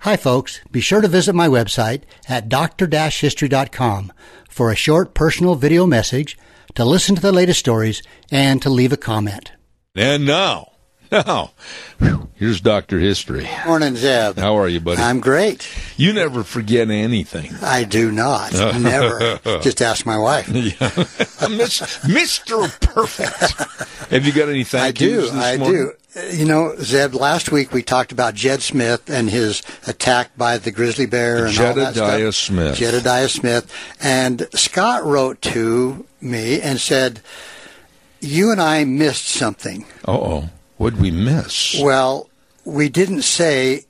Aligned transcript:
Hi, 0.00 0.16
folks. 0.16 0.60
Be 0.70 0.80
sure 0.80 1.00
to 1.02 1.08
visit 1.08 1.34
my 1.34 1.46
website 1.48 2.02
at 2.28 2.48
dr-history.com 2.48 4.12
for 4.48 4.70
a 4.70 4.76
short 4.76 5.14
personal 5.14 5.54
video 5.56 5.86
message, 5.86 6.38
to 6.74 6.84
listen 6.84 7.14
to 7.16 7.20
the 7.22 7.32
latest 7.32 7.60
stories, 7.60 8.02
and 8.30 8.62
to 8.62 8.70
leave 8.70 8.92
a 8.92 8.96
comment. 8.96 9.52
And 9.94 10.24
now, 10.24 10.72
now, 11.12 11.50
here's 12.34 12.60
Dr. 12.60 12.98
History. 12.98 13.46
Morning, 13.66 13.96
Zeb. 13.96 14.38
How 14.38 14.56
are 14.56 14.68
you, 14.68 14.80
buddy? 14.80 15.02
I'm 15.02 15.20
great. 15.20 15.68
You 15.96 16.12
never 16.14 16.44
forget 16.44 16.88
anything. 16.90 17.52
I 17.60 17.84
do 17.84 18.10
not. 18.10 18.52
Never. 18.54 19.38
Just 19.62 19.82
ask 19.82 20.06
my 20.06 20.16
wife. 20.18 20.48
Yeah. 20.54 20.90
Mr. 21.50 22.80
Perfect. 22.80 24.10
Have 24.10 24.24
you 24.26 24.32
got 24.32 24.48
any 24.48 24.64
thank 24.64 24.84
I 24.84 24.90
do. 24.92 25.20
this 25.22 25.32
I 25.32 25.56
morning? 25.56 25.82
do. 25.82 25.92
You 26.32 26.44
know, 26.44 26.74
Zeb, 26.76 27.14
last 27.14 27.50
week 27.52 27.72
we 27.72 27.82
talked 27.82 28.12
about 28.12 28.34
Jed 28.34 28.62
Smith 28.62 29.08
and 29.10 29.28
his 29.30 29.62
attack 29.86 30.36
by 30.36 30.58
the 30.58 30.70
grizzly 30.70 31.06
bear 31.06 31.46
and 31.46 31.58
all 31.58 31.74
that 31.74 31.94
Jedediah 31.94 32.32
stuff. 32.32 32.34
Smith. 32.34 32.76
Jedediah 32.76 33.28
Smith. 33.28 33.72
And 34.00 34.46
Scott 34.54 35.04
wrote 35.04 35.40
to 35.42 36.06
me 36.20 36.60
and 36.60 36.80
said, 36.80 37.20
You 38.20 38.50
and 38.52 38.60
I 38.60 38.84
missed 38.84 39.26
something. 39.26 39.84
Uh-oh. 40.06 40.48
What'd 40.78 41.00
we 41.00 41.10
miss? 41.10 41.78
Well, 41.80 42.28
we 42.64 42.88
didn't 42.88 43.22
say 43.22 43.84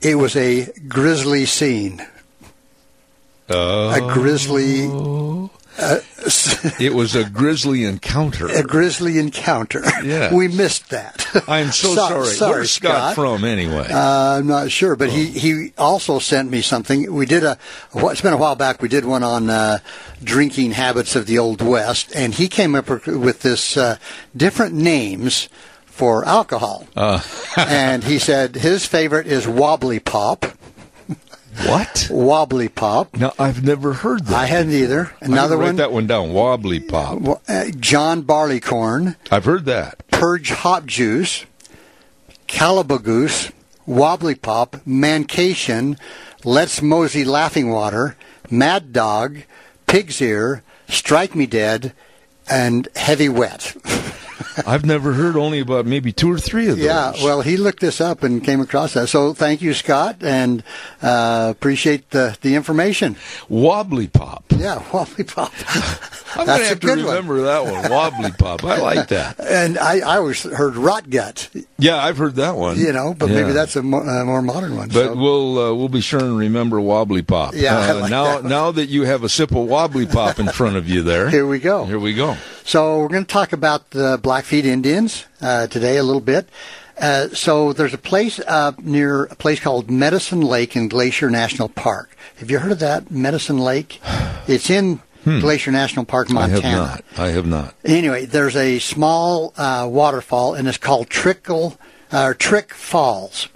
it 0.00 0.16
was 0.16 0.36
a 0.36 0.66
grisly 0.88 1.46
scene. 1.46 2.04
Uh, 3.48 3.98
A 4.00 4.14
grisly, 4.14 4.86
it 5.78 6.92
was 6.94 7.14
a 7.14 7.28
grisly 7.28 7.84
encounter. 7.84 8.46
a 8.48 8.62
grisly 8.62 9.18
encounter. 9.18 9.82
Yes. 10.04 10.32
we 10.32 10.48
missed 10.48 10.90
that. 10.90 11.26
I'm 11.48 11.70
so, 11.72 11.88
So- 11.94 12.08
sorry. 12.08 12.26
sorry, 12.26 12.52
Where's 12.52 12.70
Scott, 12.72 13.12
Scott. 13.12 13.14
from, 13.14 13.44
anyway? 13.44 13.86
Uh, 13.90 14.38
I'm 14.38 14.46
not 14.46 14.70
sure, 14.70 14.96
but 14.96 15.10
he, 15.10 15.26
he 15.26 15.72
also 15.78 16.18
sent 16.18 16.50
me 16.50 16.60
something. 16.62 17.12
We 17.12 17.26
did 17.26 17.44
a, 17.44 17.58
it's 17.94 18.20
been 18.20 18.32
a 18.32 18.36
while 18.38 18.56
back, 18.56 18.82
we 18.82 18.88
did 18.88 19.04
one 19.04 19.22
on 19.22 19.48
uh, 19.50 19.78
drinking 20.22 20.72
habits 20.72 21.16
of 21.16 21.26
the 21.26 21.38
Old 21.38 21.62
West, 21.62 22.12
and 22.14 22.34
he 22.34 22.48
came 22.48 22.74
up 22.74 22.88
with 23.06 23.40
this 23.40 23.76
uh, 23.76 23.96
different 24.36 24.74
names 24.74 25.48
for 25.86 26.24
alcohol. 26.24 26.86
Uh. 26.96 27.20
and 27.56 28.04
he 28.04 28.18
said 28.18 28.54
his 28.56 28.86
favorite 28.86 29.26
is 29.26 29.46
Wobbly 29.46 30.00
Pop. 30.00 30.46
What? 31.66 32.08
Wobbly 32.10 32.68
Pop. 32.68 33.16
No, 33.16 33.32
I've 33.38 33.62
never 33.64 33.92
heard 33.92 34.26
that. 34.26 34.34
I 34.36 34.46
hadn't 34.46 34.72
either. 34.72 35.12
Another 35.20 35.56
gonna 35.56 35.60
write 35.60 35.66
one, 35.66 35.76
that 35.76 35.92
one 35.92 36.06
down. 36.06 36.32
Wobbly 36.32 36.80
Pop. 36.80 37.40
uh, 37.48 37.64
John 37.78 38.22
Barleycorn, 38.22 39.16
I've 39.30 39.44
heard 39.44 39.64
that. 39.66 40.06
Purge 40.10 40.50
Hop 40.50 40.86
Juice, 40.86 41.44
Calabagoose, 42.48 43.52
Wobbly 43.86 44.34
Pop, 44.36 44.76
Mancation, 44.86 45.96
Let's 46.44 46.80
Mosey 46.82 47.24
Laughing 47.24 47.70
Water, 47.70 48.16
Mad 48.50 48.92
Dog, 48.92 49.38
Pig's 49.86 50.20
Ear, 50.20 50.62
Strike 50.88 51.34
Me 51.34 51.46
Dead, 51.46 51.92
and 52.48 52.88
Heavy 52.96 53.28
Wet. 53.28 53.76
I've 54.66 54.84
never 54.84 55.12
heard 55.12 55.36
only 55.36 55.60
about 55.60 55.86
maybe 55.86 56.12
two 56.12 56.30
or 56.32 56.38
three 56.38 56.68
of 56.68 56.76
those. 56.76 56.84
Yeah, 56.86 57.12
well, 57.22 57.40
he 57.42 57.56
looked 57.56 57.80
this 57.80 58.00
up 58.00 58.22
and 58.22 58.42
came 58.44 58.60
across 58.60 58.94
that. 58.94 59.08
So 59.08 59.32
thank 59.34 59.62
you, 59.62 59.74
Scott, 59.74 60.16
and 60.22 60.62
uh, 61.02 61.48
appreciate 61.50 62.10
the, 62.10 62.36
the 62.40 62.54
information. 62.54 63.16
Wobbly 63.48 64.08
Pop. 64.08 64.44
Yeah, 64.56 64.82
Wobbly 64.92 65.24
Pop. 65.24 65.52
I'm 66.36 66.46
going 66.46 66.60
to 66.60 66.66
have 66.66 66.80
to 66.80 66.86
good 66.86 66.98
one. 66.98 67.06
remember 67.06 67.42
that 67.42 67.64
one. 67.64 67.90
Wobbly 67.90 68.30
Pop. 68.32 68.62
I 68.64 68.78
like 68.78 69.08
that. 69.08 69.40
And 69.40 69.78
I, 69.78 69.98
I 70.00 70.16
always 70.18 70.42
heard 70.42 70.76
Rot 70.76 71.10
Gut, 71.10 71.50
Yeah, 71.78 71.96
I've 71.96 72.18
heard 72.18 72.36
that 72.36 72.56
one. 72.56 72.78
you 72.78 72.92
know, 72.92 73.14
but 73.14 73.28
Yeah. 73.30 73.40
maybe 73.40 73.52
that's 73.52 73.74
a 73.76 73.82
more, 73.82 74.08
uh, 74.08 74.24
more 74.24 74.42
modern 74.42 74.76
one. 74.76 74.88
But 74.88 75.06
so. 75.06 75.16
we'll 75.16 75.58
uh, 75.58 75.74
we'll 75.74 75.88
be 75.88 76.00
sure 76.00 76.20
and 76.20 76.36
remember 76.38 76.80
Wobbly 76.80 77.22
Pop. 77.22 77.54
Yeah, 77.54 77.78
Uh, 77.78 78.00
like 78.02 78.10
now 78.10 78.40
that 78.40 78.44
now 78.48 78.70
that 78.72 78.86
you 78.86 79.02
have 79.04 79.24
a 79.24 79.28
sip 79.28 79.50
of 79.50 79.66
Wobbly 79.66 80.06
Pop 80.06 80.38
in 80.38 80.48
front 80.48 80.76
of 80.76 80.88
you 80.88 81.02
there. 81.02 81.28
Here 81.30 81.46
we 81.46 81.58
go. 81.58 81.84
Here 81.84 81.98
we 81.98 82.14
go. 82.14 82.36
So 82.64 83.00
we're 83.00 83.08
going 83.08 83.24
to 83.24 83.32
talk 83.32 83.52
about 83.52 83.90
the 83.90 84.18
Blackfeet 84.40 84.64
Indians 84.64 85.26
uh, 85.42 85.66
today 85.66 85.98
a 85.98 86.02
little 86.02 86.22
bit. 86.22 86.48
Uh, 86.98 87.28
so 87.28 87.74
there's 87.74 87.92
a 87.92 87.98
place 87.98 88.40
uh, 88.40 88.72
near 88.82 89.24
a 89.24 89.34
place 89.34 89.60
called 89.60 89.90
Medicine 89.90 90.40
Lake 90.40 90.74
in 90.76 90.88
Glacier 90.88 91.28
National 91.28 91.68
Park. 91.68 92.16
Have 92.38 92.50
you 92.50 92.58
heard 92.58 92.72
of 92.72 92.78
that 92.78 93.10
Medicine 93.10 93.58
Lake? 93.58 94.00
It's 94.48 94.70
in 94.70 95.00
Glacier 95.24 95.70
National 95.72 96.06
Park, 96.06 96.28
Hmm. 96.30 96.38
I 96.38 96.48
have 96.48 96.62
not. 96.62 97.04
I 97.18 97.28
have 97.28 97.46
not. 97.46 97.74
Anyway, 97.84 98.24
there's 98.24 98.56
a 98.56 98.78
small 98.78 99.52
uh, 99.58 99.86
waterfall, 99.90 100.54
and 100.54 100.66
it's 100.66 100.78
called 100.78 101.10
Trickle 101.10 101.76
or 102.10 102.32
Trick 102.32 102.72
Falls. 102.72 103.48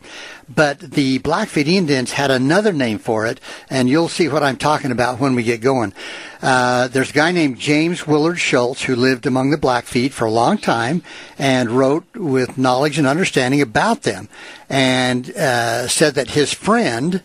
But 0.52 0.78
the 0.80 1.18
Blackfeet 1.18 1.66
Indians 1.68 2.12
had 2.12 2.30
another 2.30 2.72
name 2.72 2.98
for 2.98 3.26
it, 3.26 3.40
and 3.70 3.88
you'll 3.88 4.08
see 4.08 4.28
what 4.28 4.42
I'm 4.42 4.56
talking 4.56 4.90
about 4.90 5.18
when 5.20 5.34
we 5.34 5.42
get 5.42 5.60
going. 5.60 5.92
Uh, 6.42 6.88
there's 6.88 7.10
a 7.10 7.14
guy 7.14 7.32
named 7.32 7.58
James 7.58 8.06
Willard 8.06 8.38
Schultz 8.38 8.82
who 8.82 8.94
lived 8.94 9.26
among 9.26 9.50
the 9.50 9.56
Blackfeet 9.56 10.12
for 10.12 10.26
a 10.26 10.30
long 10.30 10.58
time 10.58 11.02
and 11.38 11.70
wrote 11.70 12.04
with 12.14 12.58
knowledge 12.58 12.98
and 12.98 13.06
understanding 13.06 13.60
about 13.62 14.02
them, 14.02 14.28
and 14.68 15.30
uh, 15.36 15.88
said 15.88 16.14
that 16.16 16.30
his 16.30 16.52
friend, 16.52 17.22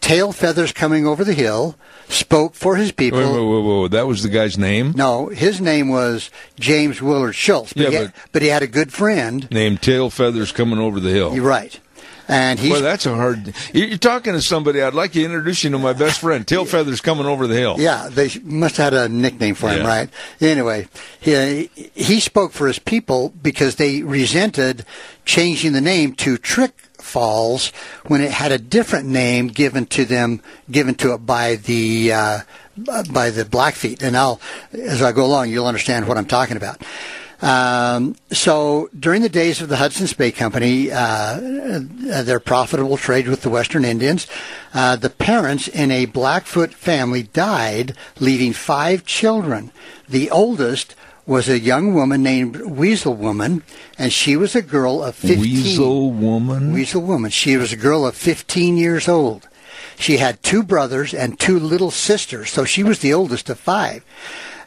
Tail 0.00 0.32
Feathers 0.32 0.72
Coming 0.72 1.06
Over 1.06 1.24
the 1.24 1.34
Hill, 1.34 1.76
spoke 2.08 2.54
for 2.54 2.76
his 2.76 2.92
people. 2.92 3.18
Wait, 3.18 3.26
wait, 3.32 3.62
wait, 3.66 3.80
wait. 3.82 3.90
That 3.92 4.06
was 4.06 4.22
the 4.22 4.28
guy's 4.28 4.56
name? 4.58 4.92
No, 4.96 5.28
his 5.28 5.60
name 5.60 5.88
was 5.88 6.30
James 6.60 7.00
Willard 7.02 7.34
Schultz, 7.34 7.72
but, 7.72 7.82
Yeah, 7.84 7.88
he, 7.90 7.94
had, 7.96 8.04
but- 8.12 8.32
but 8.32 8.42
he 8.42 8.48
had 8.48 8.62
a 8.62 8.66
good 8.66 8.92
friend. 8.92 9.48
Named 9.50 9.80
Tail 9.82 10.10
Feathers 10.10 10.52
Coming 10.52 10.78
Over 10.78 11.00
the 11.00 11.10
Hill. 11.10 11.34
You're 11.34 11.44
right. 11.44 11.78
And 12.30 12.58
he's 12.58 12.70
Well, 12.72 12.82
that's 12.82 13.06
a 13.06 13.14
hard. 13.14 13.54
You're 13.72 13.96
talking 13.96 14.34
to 14.34 14.42
somebody. 14.42 14.82
I'd 14.82 14.92
like 14.92 15.12
to 15.12 15.24
introduce 15.24 15.64
you 15.64 15.70
to 15.70 15.78
my 15.78 15.94
best 15.94 16.20
friend, 16.20 16.46
Tail 16.46 16.66
Feathers 16.66 17.00
Coming 17.00 17.24
Over 17.24 17.46
the 17.46 17.54
Hill. 17.56 17.76
yeah, 17.78 18.08
they 18.10 18.30
must 18.42 18.76
have 18.76 18.92
had 18.92 18.94
a 18.94 19.08
nickname 19.08 19.54
for 19.54 19.70
him, 19.70 19.78
Yeah. 19.82 19.88
right? 19.88 20.10
Anyway, 20.40 20.88
he 21.18 21.70
he 21.94 22.20
spoke 22.20 22.52
for 22.52 22.66
his 22.66 22.78
people 22.78 23.32
because 23.42 23.76
they 23.76 24.02
resented 24.02 24.84
changing 25.24 25.72
the 25.72 25.80
name 25.80 26.14
to 26.16 26.36
Trick 26.36 26.72
Falls 27.00 27.68
when 28.08 28.20
it 28.20 28.30
had 28.32 28.52
a 28.52 28.58
different 28.58 29.06
name 29.06 29.48
given 29.48 29.86
to 29.86 30.04
them, 30.04 30.42
given 30.70 30.94
to 30.96 31.14
it 31.14 31.24
by 31.24 31.54
the 31.56 32.12
uh, 32.12 32.40
by 33.10 33.30
the 33.30 33.44
Blackfeet. 33.46 34.02
And 34.02 34.14
I'll, 34.16 34.38
as 34.72 35.00
I 35.00 35.12
go 35.12 35.24
along, 35.24 35.48
you'll 35.48 35.66
understand 35.66 36.06
what 36.06 36.18
I'm 36.18 36.26
talking 36.26 36.58
about. 36.58 36.82
Um, 37.40 38.16
so 38.32 38.90
during 38.98 39.22
the 39.22 39.28
days 39.28 39.60
of 39.60 39.68
the 39.68 39.76
Hudson's 39.76 40.12
Bay 40.12 40.32
Company, 40.32 40.90
uh, 40.90 41.38
their 41.40 42.40
profitable 42.40 42.96
trade 42.96 43.28
with 43.28 43.42
the 43.42 43.50
Western 43.50 43.84
Indians, 43.84 44.26
uh, 44.74 44.96
the 44.96 45.10
parents 45.10 45.68
in 45.68 45.90
a 45.90 46.06
Blackfoot 46.06 46.74
family 46.74 47.22
died, 47.22 47.96
leaving 48.18 48.52
five 48.52 49.04
children. 49.04 49.70
The 50.08 50.30
oldest 50.30 50.96
was 51.26 51.48
a 51.48 51.58
young 51.58 51.94
woman 51.94 52.22
named 52.22 52.56
Weasel 52.62 53.14
Woman, 53.14 53.62
and 53.98 54.12
she 54.12 54.34
was 54.34 54.56
a 54.56 54.62
girl 54.62 55.04
of 55.04 55.14
15. 55.14 55.40
Weasel 55.40 56.10
Woman? 56.10 56.72
Weasel 56.72 57.02
Woman. 57.02 57.30
She 57.30 57.56
was 57.56 57.72
a 57.72 57.76
girl 57.76 58.06
of 58.06 58.16
15 58.16 58.76
years 58.78 59.08
old. 59.08 59.46
She 59.98 60.16
had 60.16 60.42
two 60.42 60.62
brothers 60.62 61.12
and 61.12 61.38
two 61.38 61.58
little 61.58 61.90
sisters, 61.90 62.50
so 62.50 62.64
she 62.64 62.82
was 62.82 63.00
the 63.00 63.12
oldest 63.12 63.50
of 63.50 63.60
five. 63.60 64.04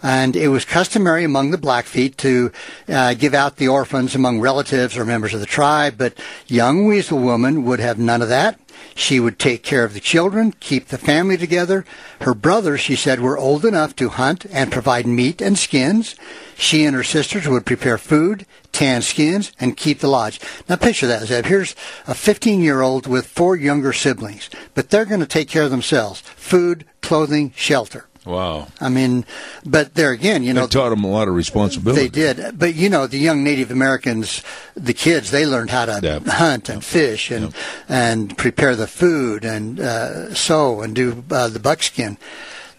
And 0.03 0.35
it 0.35 0.47
was 0.47 0.65
customary 0.65 1.23
among 1.23 1.51
the 1.51 1.57
Blackfeet 1.57 2.17
to 2.17 2.51
uh, 2.87 3.13
give 3.13 3.33
out 3.33 3.57
the 3.57 3.67
orphans 3.67 4.15
among 4.15 4.39
relatives 4.39 4.97
or 4.97 5.05
members 5.05 5.33
of 5.33 5.39
the 5.39 5.45
tribe, 5.45 5.95
but 5.97 6.17
young 6.47 6.85
Weasel 6.85 7.19
Woman 7.19 7.63
would 7.65 7.79
have 7.79 7.99
none 7.99 8.21
of 8.21 8.29
that. 8.29 8.59
She 8.95 9.19
would 9.19 9.39
take 9.39 9.63
care 9.63 9.83
of 9.83 9.93
the 9.93 9.99
children, 9.99 10.53
keep 10.59 10.87
the 10.87 10.97
family 10.97 11.37
together. 11.37 11.85
Her 12.21 12.33
brothers, 12.33 12.81
she 12.81 12.95
said, 12.95 13.19
were 13.19 13.37
old 13.37 13.63
enough 13.63 13.95
to 13.97 14.09
hunt 14.09 14.45
and 14.51 14.71
provide 14.71 15.05
meat 15.05 15.41
and 15.41 15.57
skins. 15.57 16.15
She 16.55 16.83
and 16.85 16.95
her 16.95 17.03
sisters 17.03 17.47
would 17.47 17.65
prepare 17.65 17.97
food, 17.97 18.45
tan 18.71 19.01
skins, 19.01 19.51
and 19.59 19.77
keep 19.77 19.99
the 19.99 20.07
lodge. 20.07 20.39
Now 20.67 20.75
picture 20.75 21.07
that, 21.07 21.27
Zeb. 21.27 21.45
Here's 21.45 21.75
a 22.07 22.15
15 22.15 22.61
year 22.61 22.81
old 22.81 23.07
with 23.07 23.27
four 23.27 23.55
younger 23.55 23.93
siblings, 23.93 24.49
but 24.73 24.89
they're 24.89 25.05
going 25.05 25.21
to 25.21 25.25
take 25.25 25.49
care 25.49 25.63
of 25.63 25.71
themselves. 25.71 26.21
Food, 26.21 26.85
clothing, 27.01 27.53
shelter. 27.55 28.07
Wow. 28.25 28.67
I 28.79 28.89
mean, 28.89 29.25
but 29.65 29.95
there 29.95 30.11
again, 30.11 30.43
you 30.43 30.53
know, 30.53 30.61
That 30.61 30.71
taught 30.71 30.89
them 30.89 31.03
a 31.03 31.09
lot 31.09 31.27
of 31.27 31.33
responsibility. 31.33 32.03
they 32.03 32.07
did. 32.09 32.59
But 32.59 32.75
you 32.75 32.87
know, 32.89 33.07
the 33.07 33.17
young 33.17 33.43
Native 33.43 33.71
Americans, 33.71 34.43
the 34.75 34.93
kids, 34.93 35.31
they 35.31 35.45
learned 35.45 35.71
how 35.71 35.85
to 35.85 35.99
Yep. 36.03 36.27
hunt 36.27 36.69
and 36.69 36.83
fish 36.85 37.31
and 37.31 37.53
and 37.89 38.37
prepare 38.37 38.75
the 38.75 38.85
food 38.87 39.43
and 39.43 39.79
uh, 39.79 40.33
sew 40.35 40.81
and 40.81 40.93
do 40.93 41.23
uh, 41.31 41.47
the 41.47 41.59
buckskin. 41.59 42.17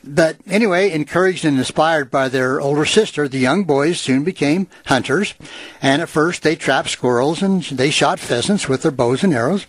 But 0.04 0.36
anyway, 0.48 0.90
encouraged 0.90 1.44
and 1.44 1.58
inspired 1.58 2.10
by 2.10 2.28
their 2.28 2.60
older 2.60 2.84
sister, 2.84 3.28
the 3.28 3.38
young 3.38 3.62
boys 3.64 4.00
soon 4.00 4.24
became 4.24 4.66
hunters. 4.86 5.34
And 5.80 6.02
at 6.02 6.08
first, 6.08 6.42
they 6.42 6.56
trapped 6.56 6.90
squirrels 6.90 7.40
and 7.42 7.62
they 7.62 7.90
shot 7.90 8.18
pheasants 8.18 8.68
with 8.68 8.82
their 8.82 8.90
bows 8.90 9.22
and 9.22 9.32
arrows. 9.32 9.66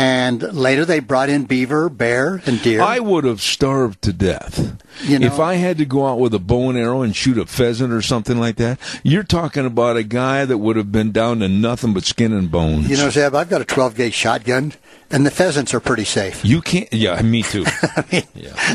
And 0.00 0.40
later, 0.54 0.86
they 0.86 1.00
brought 1.00 1.28
in 1.28 1.44
beaver, 1.44 1.90
bear, 1.90 2.40
and 2.46 2.62
deer. 2.62 2.80
I 2.80 3.00
would 3.00 3.24
have 3.24 3.42
starved 3.42 4.00
to 4.02 4.14
death. 4.14 4.82
You 5.04 5.18
know- 5.18 5.26
if 5.26 5.38
I 5.38 5.54
had 5.56 5.76
to 5.76 5.84
go 5.84 6.06
out 6.06 6.18
with 6.18 6.32
a 6.32 6.38
bow 6.38 6.70
and 6.70 6.78
arrow 6.78 7.02
and 7.02 7.14
shoot 7.14 7.36
a 7.36 7.44
pheasant 7.44 7.92
or 7.92 8.00
something 8.00 8.38
like 8.38 8.56
that, 8.56 8.78
you're 9.02 9.22
talking 9.24 9.66
about 9.66 9.98
a 9.98 10.02
guy 10.02 10.46
that 10.46 10.56
would 10.56 10.76
have 10.76 10.90
been 10.90 11.12
down 11.12 11.40
to 11.40 11.48
nothing 11.48 11.92
but 11.92 12.04
skin 12.04 12.32
and 12.32 12.50
bones. 12.50 12.88
you 12.88 12.96
know, 12.96 13.10
Zeb, 13.10 13.34
I've 13.34 13.50
got 13.50 13.60
a 13.60 13.64
12 13.66 13.94
gauge 13.94 14.14
shotgun, 14.14 14.72
and 15.10 15.26
the 15.26 15.30
pheasants 15.30 15.74
are 15.74 15.80
pretty 15.80 16.04
safe. 16.04 16.42
you 16.46 16.62
can't. 16.62 16.90
Yeah, 16.94 17.20
me 17.20 17.42
too. 17.42 17.64
I 17.82 18.04
mean, 18.10 18.24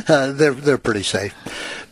uh, 0.08 0.32
they're 0.32 0.54
they're 0.54 0.78
pretty 0.78 1.04
safe. 1.04 1.34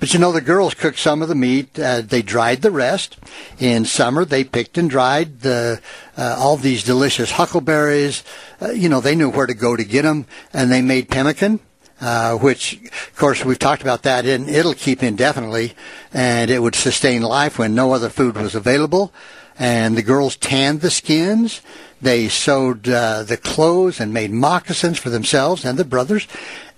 But 0.03 0.13
you 0.13 0.19
know, 0.19 0.33
the 0.33 0.41
girls 0.41 0.73
cooked 0.73 0.99
some 0.99 1.21
of 1.21 1.29
the 1.29 1.33
meat. 1.33 1.79
Uh, 1.79 2.01
they 2.01 2.21
dried 2.21 2.61
the 2.61 2.71
rest. 2.71 3.15
In 3.57 3.85
summer, 3.85 4.25
they 4.25 4.43
picked 4.43 4.77
and 4.77 4.89
dried 4.89 5.39
the 5.39 5.79
uh, 6.17 6.35
all 6.37 6.57
these 6.57 6.83
delicious 6.83 7.31
huckleberries. 7.31 8.21
Uh, 8.61 8.71
you 8.71 8.89
know, 8.89 8.99
they 8.99 9.15
knew 9.15 9.29
where 9.29 9.47
to 9.47 9.53
go 9.53 9.77
to 9.77 9.83
get 9.85 10.01
them, 10.01 10.25
and 10.51 10.69
they 10.69 10.81
made 10.81 11.07
pemmican. 11.07 11.61
Uh, 12.03 12.35
which, 12.35 12.81
of 12.83 13.15
course, 13.15 13.45
we've 13.45 13.57
talked 13.57 13.81
about 13.81 14.03
that, 14.03 14.25
and 14.25 14.49
it'll 14.49 14.73
keep 14.73 15.01
indefinitely, 15.01 15.73
and 16.13 16.51
it 16.51 16.61
would 16.61 16.75
sustain 16.75 17.21
life 17.21 17.57
when 17.57 17.73
no 17.73 17.93
other 17.93 18.09
food 18.09 18.35
was 18.35 18.55
available. 18.55 19.13
And 19.57 19.95
the 19.95 20.03
girls 20.03 20.35
tanned 20.35 20.81
the 20.81 20.91
skins. 20.91 21.61
They 22.01 22.27
sewed 22.27 22.89
uh, 22.89 23.23
the 23.23 23.37
clothes 23.37 24.01
and 24.01 24.13
made 24.13 24.31
moccasins 24.31 24.99
for 24.99 25.09
themselves 25.09 25.63
and 25.63 25.79
the 25.79 25.85
brothers. 25.85 26.27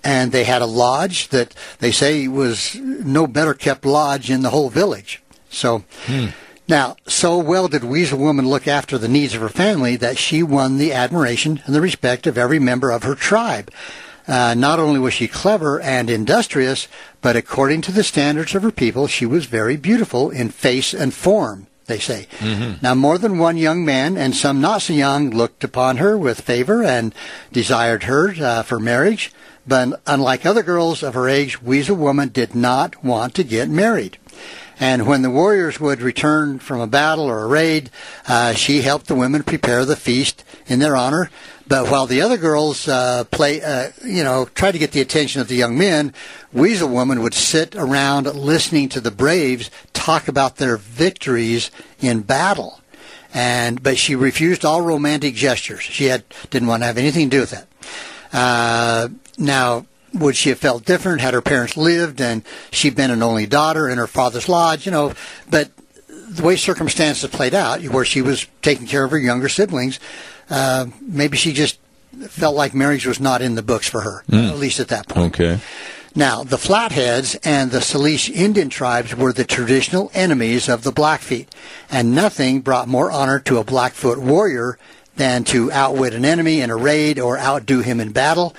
And 0.04 0.30
they 0.30 0.44
had 0.44 0.62
a 0.62 0.66
lodge 0.66 1.28
that 1.30 1.56
they 1.80 1.90
say 1.90 2.28
was 2.28 2.76
no 2.76 3.26
better 3.26 3.52
kept 3.52 3.84
lodge 3.84 4.30
in 4.30 4.42
the 4.42 4.50
whole 4.50 4.70
village. 4.70 5.20
So, 5.50 5.82
now, 6.68 6.94
so 7.08 7.36
well 7.38 7.66
did 7.66 7.82
Weasel 7.82 8.20
Woman 8.20 8.48
look 8.48 8.68
after 8.68 8.96
the 8.96 9.08
needs 9.08 9.34
of 9.34 9.40
her 9.40 9.48
family 9.48 9.96
that 9.96 10.18
she 10.18 10.44
won 10.44 10.78
the 10.78 10.92
admiration 10.92 11.62
and 11.64 11.74
the 11.74 11.80
respect 11.80 12.28
of 12.28 12.38
every 12.38 12.60
member 12.60 12.92
of 12.92 13.02
her 13.02 13.16
tribe. 13.16 13.72
Uh, 14.26 14.54
not 14.54 14.78
only 14.78 14.98
was 14.98 15.14
she 15.14 15.28
clever 15.28 15.80
and 15.80 16.10
industrious, 16.10 16.88
but 17.20 17.36
according 17.36 17.80
to 17.82 17.92
the 17.92 18.02
standards 18.02 18.54
of 18.54 18.62
her 18.62 18.72
people, 18.72 19.06
she 19.06 19.26
was 19.26 19.46
very 19.46 19.76
beautiful 19.76 20.30
in 20.30 20.48
face 20.48 20.92
and 20.92 21.14
form, 21.14 21.66
they 21.86 21.98
say. 22.00 22.26
Now, 22.82 22.94
more 22.94 23.18
than 23.18 23.38
one 23.38 23.56
young 23.56 23.84
man, 23.84 24.16
and 24.16 24.34
some 24.34 24.60
not 24.60 24.82
so 24.82 24.92
young, 24.92 25.30
looked 25.30 25.62
upon 25.62 25.98
her 25.98 26.18
with 26.18 26.40
favor 26.40 26.82
and 26.82 27.14
desired 27.52 28.04
her 28.04 28.34
uh, 28.40 28.62
for 28.62 28.80
marriage. 28.80 29.32
But 29.66 30.00
unlike 30.06 30.46
other 30.46 30.62
girls 30.62 31.02
of 31.02 31.14
her 31.14 31.28
age, 31.28 31.62
Weasel 31.62 31.96
Woman 31.96 32.28
did 32.28 32.54
not 32.54 33.04
want 33.04 33.34
to 33.34 33.44
get 33.44 33.68
married. 33.68 34.18
And 34.78 35.06
when 35.06 35.22
the 35.22 35.30
warriors 35.30 35.80
would 35.80 36.02
return 36.02 36.58
from 36.58 36.80
a 36.80 36.86
battle 36.86 37.24
or 37.24 37.42
a 37.42 37.46
raid, 37.46 37.90
uh, 38.28 38.52
she 38.52 38.82
helped 38.82 39.06
the 39.06 39.14
women 39.14 39.42
prepare 39.42 39.84
the 39.84 39.96
feast 39.96 40.44
in 40.66 40.80
their 40.80 40.94
honor. 40.94 41.30
But 41.68 41.90
while 41.90 42.06
the 42.06 42.20
other 42.20 42.36
girls 42.36 42.86
uh, 42.86 43.24
play, 43.24 43.60
uh, 43.60 43.90
you 44.04 44.22
know, 44.22 44.48
try 44.54 44.70
to 44.70 44.78
get 44.78 44.92
the 44.92 45.00
attention 45.00 45.40
of 45.40 45.48
the 45.48 45.56
young 45.56 45.76
men, 45.76 46.14
Weasel 46.52 46.88
Woman 46.88 47.22
would 47.22 47.34
sit 47.34 47.74
around 47.74 48.26
listening 48.26 48.88
to 48.90 49.00
the 49.00 49.10
braves 49.10 49.70
talk 49.92 50.28
about 50.28 50.56
their 50.56 50.76
victories 50.76 51.72
in 52.00 52.20
battle. 52.20 52.80
And 53.34 53.82
but 53.82 53.98
she 53.98 54.14
refused 54.14 54.64
all 54.64 54.80
romantic 54.80 55.34
gestures. 55.34 55.82
She 55.82 56.04
had 56.04 56.24
didn't 56.50 56.68
want 56.68 56.82
to 56.82 56.86
have 56.86 56.98
anything 56.98 57.28
to 57.30 57.36
do 57.36 57.40
with 57.40 57.50
that. 57.50 57.66
Uh, 58.32 59.08
now, 59.36 59.86
would 60.14 60.36
she 60.36 60.50
have 60.50 60.58
felt 60.58 60.84
different 60.84 61.20
had 61.20 61.34
her 61.34 61.42
parents 61.42 61.76
lived 61.76 62.20
and 62.20 62.42
she'd 62.70 62.94
been 62.94 63.10
an 63.10 63.22
only 63.22 63.46
daughter 63.46 63.88
in 63.88 63.98
her 63.98 64.06
father's 64.06 64.48
lodge? 64.48 64.86
You 64.86 64.92
know, 64.92 65.12
but 65.50 65.70
the 66.08 66.42
way 66.42 66.56
circumstances 66.56 67.28
played 67.28 67.54
out, 67.54 67.82
where 67.82 68.04
she 68.04 68.22
was 68.22 68.46
taking 68.62 68.86
care 68.86 69.04
of 69.04 69.10
her 69.10 69.18
younger 69.18 69.48
siblings, 69.48 69.98
uh, 70.50 70.86
maybe 71.00 71.36
she 71.36 71.52
just 71.52 71.78
felt 72.28 72.56
like 72.56 72.74
marriage 72.74 73.06
was 73.06 73.20
not 73.20 73.42
in 73.42 73.54
the 73.54 73.62
books 73.62 73.88
for 73.88 74.00
her, 74.02 74.24
at 74.32 74.56
least 74.58 74.80
at 74.80 74.88
that 74.88 75.08
point. 75.08 75.34
okay. 75.34 75.60
Now, 76.14 76.44
the 76.44 76.56
Flatheads 76.56 77.34
and 77.44 77.70
the 77.70 77.80
Salish 77.80 78.30
Indian 78.30 78.70
tribes 78.70 79.14
were 79.14 79.34
the 79.34 79.44
traditional 79.44 80.10
enemies 80.14 80.66
of 80.66 80.82
the 80.82 80.90
Blackfeet, 80.90 81.48
and 81.90 82.14
nothing 82.14 82.62
brought 82.62 82.88
more 82.88 83.10
honor 83.10 83.38
to 83.40 83.58
a 83.58 83.64
Blackfoot 83.64 84.16
warrior 84.16 84.78
than 85.16 85.44
to 85.44 85.70
outwit 85.72 86.14
an 86.14 86.24
enemy 86.24 86.62
in 86.62 86.70
a 86.70 86.76
raid 86.76 87.18
or 87.18 87.38
outdo 87.38 87.80
him 87.80 88.00
in 88.00 88.12
battle. 88.12 88.54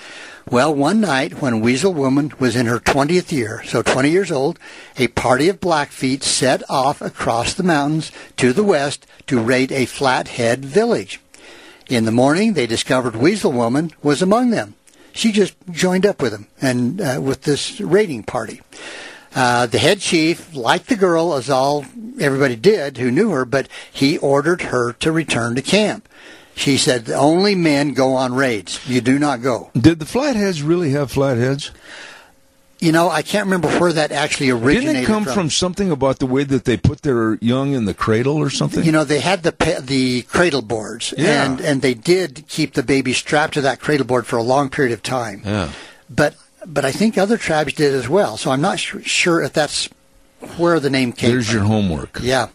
Well, 0.50 0.74
one 0.74 1.02
night 1.02 1.42
when 1.42 1.60
Weasel 1.60 1.96
Woman 1.96 2.32
was 2.40 2.56
in 2.56 2.68
her 2.68 2.80
20th 2.80 3.32
year, 3.32 3.64
so 3.66 3.82
20 3.82 4.12
years 4.12 4.32
old, 4.32 4.60
a 4.96 5.08
party 5.08 5.50
of 5.50 5.60
Blackfeet 5.60 6.22
set 6.22 6.62
off 6.70 7.02
across 7.02 7.56
the 7.56 7.64
mountains 7.64 8.12
to 8.38 8.54
the 8.54 8.64
west 8.64 9.08
to 9.26 9.42
raid 9.42 9.72
a 9.72 9.88
Flathead 9.88 10.64
village. 10.64 11.20
In 11.90 12.04
the 12.04 12.12
morning, 12.12 12.54
they 12.54 12.68
discovered 12.68 13.16
Weasel 13.16 13.54
Woman 13.54 13.92
was 14.04 14.22
among 14.22 14.50
them. 14.50 14.76
She 15.14 15.32
just 15.32 15.56
joined 15.72 16.06
up 16.06 16.22
with 16.22 16.34
them 16.34 16.48
and 16.62 17.00
uh, 17.00 17.20
with 17.24 17.44
this 17.44 17.80
raiding 17.80 18.24
party. 18.24 18.62
Uh, 19.34 19.68
the 19.68 19.80
head 19.80 20.00
chief 20.00 20.54
liked 20.54 20.88
the 20.88 20.96
girl 20.96 21.34
as 21.34 21.50
all 21.50 21.86
everybody 22.20 22.56
did 22.56 22.98
who 22.98 23.10
knew 23.10 23.32
her, 23.32 23.46
but 23.46 23.70
he 23.92 24.18
ordered 24.18 24.64
her 24.64 24.94
to 24.94 25.12
return 25.12 25.56
to 25.56 25.62
camp. 25.62 26.10
She 26.56 26.78
said, 26.78 27.10
"Only 27.10 27.56
men 27.56 27.94
go 27.94 28.16
on 28.16 28.34
raids. 28.34 28.80
You 28.88 29.00
do 29.00 29.18
not 29.18 29.42
go." 29.42 29.70
Did 29.80 30.00
the 30.00 30.06
flatheads 30.06 30.64
really 30.64 30.90
have 30.92 31.12
flatheads? 31.12 31.72
You 32.80 32.92
know, 32.92 33.10
I 33.10 33.24
can't 33.24 33.46
remember 33.46 33.70
where 33.80 33.92
that 33.92 34.12
actually 34.12 34.52
originated 34.52 34.84
Didn't 34.94 35.04
it 35.04 35.06
come 35.08 35.26
from. 35.26 35.50
something 35.50 35.90
about 35.90 36.20
the 36.20 36.28
way 36.28 36.44
that 36.44 36.66
they 36.66 36.78
put 36.78 37.02
their 37.02 37.36
young 37.42 37.74
in 37.74 37.86
the 37.86 37.94
cradle 37.96 38.36
or 38.38 38.52
something? 38.52 38.84
You 38.84 38.92
know, 38.92 39.04
they 39.04 39.20
had 39.20 39.42
the 39.42 39.52
the 39.84 40.22
cradle 40.24 40.62
boards, 40.62 41.12
Yeah. 41.18 41.44
and 41.46 41.60
and 41.60 41.82
they 41.82 41.96
did 41.96 42.46
keep 42.48 42.74
the 42.76 42.84
baby 42.84 43.14
strapped 43.14 43.56
to 43.56 43.62
that 43.62 43.80
cradle 43.80 44.06
board 44.06 44.28
for 44.28 44.38
a 44.38 44.44
long 44.44 44.70
period 44.70 44.94
of 44.94 45.02
time. 45.02 45.42
yeah. 45.44 45.70
But 46.10 46.36
but 46.66 46.86
I 46.86 46.92
think 46.92 47.18
other 47.18 47.38
tribes 47.38 47.74
did 47.74 47.94
as 47.96 48.08
well. 48.08 48.38
So 48.38 48.52
I'm 48.52 48.62
not 48.62 48.78
su- 48.80 49.02
sure 49.04 49.42
if 49.42 49.54
that's 49.54 49.90
where 50.58 50.80
the 50.80 50.90
name 50.92 51.14
came 51.14 51.30
from. 51.30 51.36
There's 51.36 51.48
from. 51.48 51.56
your 51.58 51.66
homework. 51.66 52.20
Yeah. 52.22 52.48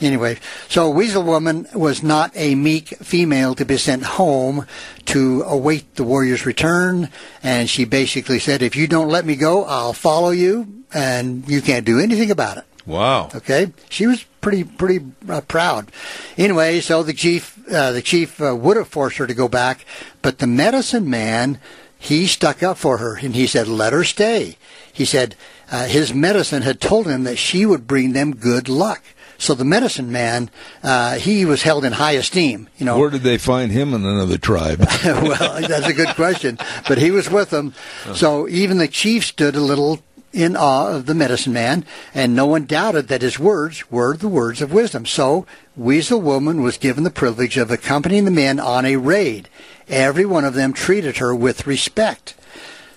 Anyway, 0.00 0.38
so 0.68 0.88
Weasel 0.90 1.24
Woman 1.24 1.66
was 1.74 2.02
not 2.02 2.30
a 2.36 2.54
meek 2.54 2.88
female 2.98 3.54
to 3.56 3.64
be 3.64 3.76
sent 3.76 4.04
home 4.04 4.64
to 5.06 5.42
await 5.42 5.96
the 5.96 6.04
warrior's 6.04 6.46
return, 6.46 7.08
and 7.42 7.68
she 7.68 7.84
basically 7.84 8.38
said, 8.38 8.62
"If 8.62 8.76
you 8.76 8.86
don't 8.86 9.08
let 9.08 9.26
me 9.26 9.34
go, 9.34 9.64
I'll 9.64 9.92
follow 9.92 10.30
you, 10.30 10.84
and 10.94 11.48
you 11.48 11.60
can't 11.60 11.84
do 11.84 11.98
anything 11.98 12.30
about 12.30 12.58
it." 12.58 12.64
Wow. 12.86 13.28
Okay, 13.34 13.72
she 13.90 14.06
was 14.06 14.24
pretty 14.40 14.64
pretty 14.64 15.04
uh, 15.28 15.40
proud. 15.42 15.90
Anyway, 16.36 16.80
so 16.80 17.02
the 17.02 17.12
chief 17.12 17.58
uh, 17.70 17.92
the 17.92 18.02
chief 18.02 18.40
uh, 18.40 18.54
would 18.54 18.76
have 18.76 18.88
forced 18.88 19.18
her 19.18 19.26
to 19.26 19.34
go 19.34 19.48
back, 19.48 19.84
but 20.22 20.38
the 20.38 20.46
medicine 20.46 21.10
man 21.10 21.58
he 21.98 22.26
stuck 22.26 22.62
up 22.62 22.78
for 22.78 22.98
her 22.98 23.16
and 23.16 23.34
he 23.34 23.46
said, 23.46 23.66
"Let 23.66 23.92
her 23.92 24.04
stay." 24.04 24.56
He 24.92 25.04
said 25.04 25.34
uh, 25.70 25.86
his 25.86 26.14
medicine 26.14 26.62
had 26.62 26.80
told 26.80 27.06
him 27.06 27.24
that 27.24 27.36
she 27.36 27.66
would 27.66 27.86
bring 27.86 28.12
them 28.12 28.36
good 28.36 28.68
luck. 28.68 29.02
So 29.38 29.54
the 29.54 29.64
medicine 29.64 30.10
man, 30.10 30.50
uh, 30.82 31.14
he 31.14 31.44
was 31.44 31.62
held 31.62 31.84
in 31.84 31.92
high 31.92 32.12
esteem. 32.12 32.68
You 32.76 32.86
know, 32.86 32.98
Where 32.98 33.08
did 33.08 33.22
they 33.22 33.38
find 33.38 33.70
him 33.70 33.94
in 33.94 34.04
another 34.04 34.36
tribe? 34.36 34.80
well, 35.04 35.60
that's 35.62 35.86
a 35.86 35.92
good 35.92 36.14
question. 36.16 36.58
But 36.88 36.98
he 36.98 37.12
was 37.12 37.30
with 37.30 37.50
them. 37.50 37.72
So 38.14 38.48
even 38.48 38.78
the 38.78 38.88
chief 38.88 39.24
stood 39.24 39.54
a 39.54 39.60
little 39.60 40.02
in 40.32 40.56
awe 40.56 40.88
of 40.88 41.06
the 41.06 41.14
medicine 41.14 41.52
man, 41.52 41.84
and 42.12 42.34
no 42.34 42.46
one 42.46 42.66
doubted 42.66 43.08
that 43.08 43.22
his 43.22 43.38
words 43.38 43.90
were 43.90 44.16
the 44.16 44.28
words 44.28 44.60
of 44.60 44.72
wisdom. 44.72 45.06
So 45.06 45.46
Weasel 45.76 46.20
Woman 46.20 46.60
was 46.60 46.76
given 46.76 47.04
the 47.04 47.10
privilege 47.10 47.56
of 47.56 47.70
accompanying 47.70 48.24
the 48.24 48.30
men 48.30 48.60
on 48.60 48.84
a 48.84 48.96
raid. 48.96 49.48
Every 49.88 50.26
one 50.26 50.44
of 50.44 50.54
them 50.54 50.72
treated 50.72 51.18
her 51.18 51.34
with 51.34 51.66
respect. 51.66 52.34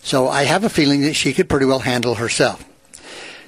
So 0.03 0.27
I 0.27 0.43
have 0.43 0.63
a 0.63 0.69
feeling 0.69 1.01
that 1.01 1.13
she 1.13 1.33
could 1.33 1.47
pretty 1.47 1.65
well 1.65 1.79
handle 1.79 2.15
herself. 2.15 2.65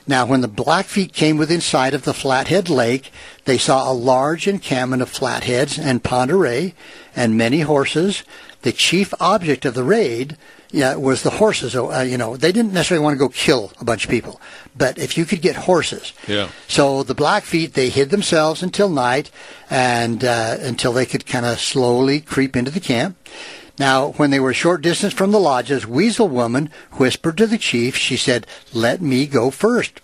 Now, 0.05 0.25
when 0.25 0.41
the 0.41 0.50
Blackfeet 0.50 1.13
came 1.13 1.38
within 1.38 1.62
sight 1.62 1.93
of 1.93 2.03
the 2.03 2.13
Flathead 2.13 2.69
Lake, 2.69 3.12
they 3.45 3.57
saw 3.57 3.89
a 3.89 3.93
large 3.93 4.48
encampment 4.48 5.01
of 5.01 5.10
flatheads 5.10 5.79
and 5.79 6.03
Pend 6.03 6.29
d'Oreille 6.29 6.74
and 7.15 7.38
many 7.38 7.62
horses. 7.62 8.24
the 8.63 8.72
chief 8.72 9.13
object 9.19 9.65
of 9.65 9.74
the 9.74 9.83
raid 9.83 10.38
yeah, 10.72 10.95
was 10.95 11.22
the 11.22 11.29
horses. 11.29 11.75
Uh, 11.75 12.05
you 12.07 12.17
know, 12.17 12.36
they 12.36 12.51
didn't 12.51 12.74
necessarily 12.74 13.03
want 13.03 13.13
to 13.13 13.19
go 13.19 13.29
kill 13.29 13.72
a 13.79 13.86
bunch 13.86 14.05
of 14.05 14.10
people, 14.10 14.41
but 14.75 14.98
if 14.98 15.17
you 15.17 15.24
could 15.24 15.41
get 15.41 15.55
horses. 15.55 16.13
Yeah. 16.27 16.50
So 16.67 17.03
the 17.03 17.13
Blackfeet 17.13 17.74
they 17.74 17.89
hid 17.89 18.10
themselves 18.10 18.63
until 18.63 18.89
night, 18.89 19.29
and 19.69 20.24
uh, 20.24 20.57
until 20.60 20.91
they 20.91 21.05
could 21.05 21.27
kind 21.27 21.45
of 21.45 21.60
slowly 21.60 22.19
creep 22.19 22.55
into 22.55 22.72
the 22.72 22.79
camp. 22.79 23.17
Now, 23.80 24.10
when 24.13 24.30
they 24.30 24.39
were 24.39 24.51
a 24.51 24.56
short 24.56 24.82
distance 24.82 25.13
from 25.13 25.32
the 25.32 25.39
lodges, 25.39 25.88
Weasel 25.88 26.30
Woman 26.30 26.70
whispered 26.94 27.38
to 27.38 27.48
the 27.48 27.58
chief. 27.58 27.96
She 27.96 28.18
said, 28.18 28.46
"Let 28.74 29.01
me 29.01 29.25
go 29.25 29.50
first. 29.50 30.01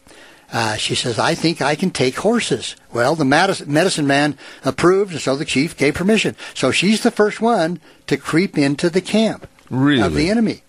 Uh, 0.51 0.75
she 0.75 0.95
says, 0.95 1.19
I 1.19 1.35
think 1.35 1.61
I 1.61 1.75
can 1.75 1.91
take 1.91 2.17
horses. 2.17 2.75
Well, 2.91 3.15
the 3.15 3.25
medicine 3.25 4.07
man 4.07 4.37
approved, 4.65 5.11
and 5.11 5.21
so 5.21 5.35
the 5.35 5.45
chief 5.45 5.77
gave 5.77 5.93
permission. 5.93 6.35
So 6.55 6.71
she's 6.71 7.03
the 7.03 7.11
first 7.11 7.39
one 7.39 7.79
to 8.07 8.17
creep 8.17 8.57
into 8.57 8.89
the 8.89 9.01
camp 9.01 9.47
really? 9.69 10.01
of 10.01 10.15
the 10.15 10.29
enemy. 10.29 10.63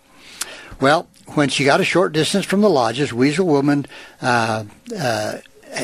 Well, 0.81 1.09
when 1.29 1.49
she 1.49 1.65
got 1.65 1.81
a 1.81 1.85
short 1.85 2.13
distance 2.13 2.45
from 2.45 2.61
the 2.61 2.69
lodges, 2.69 3.13
Weasel 3.13 3.47
Woman, 3.47 3.87
uh, 4.21 4.65
uh, 4.99 5.39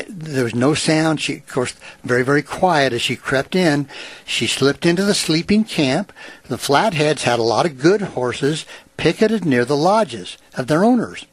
there 0.07 0.43
was 0.43 0.55
no 0.55 0.73
sound. 0.73 1.21
She, 1.21 1.37
of 1.37 1.47
course, 1.47 1.73
very, 2.03 2.23
very 2.23 2.41
quiet 2.41 2.93
as 2.93 3.01
she 3.01 3.15
crept 3.15 3.55
in. 3.55 3.87
She 4.25 4.47
slipped 4.47 4.85
into 4.85 5.03
the 5.03 5.13
sleeping 5.13 5.63
camp. 5.63 6.11
The 6.47 6.57
Flatheads 6.57 7.23
had 7.23 7.39
a 7.39 7.43
lot 7.43 7.65
of 7.65 7.79
good 7.79 8.01
horses 8.01 8.65
picketed 8.97 9.45
near 9.45 9.63
the 9.63 9.77
lodges 9.77 10.37
of 10.55 10.67
their 10.67 10.83
owners 10.83 11.25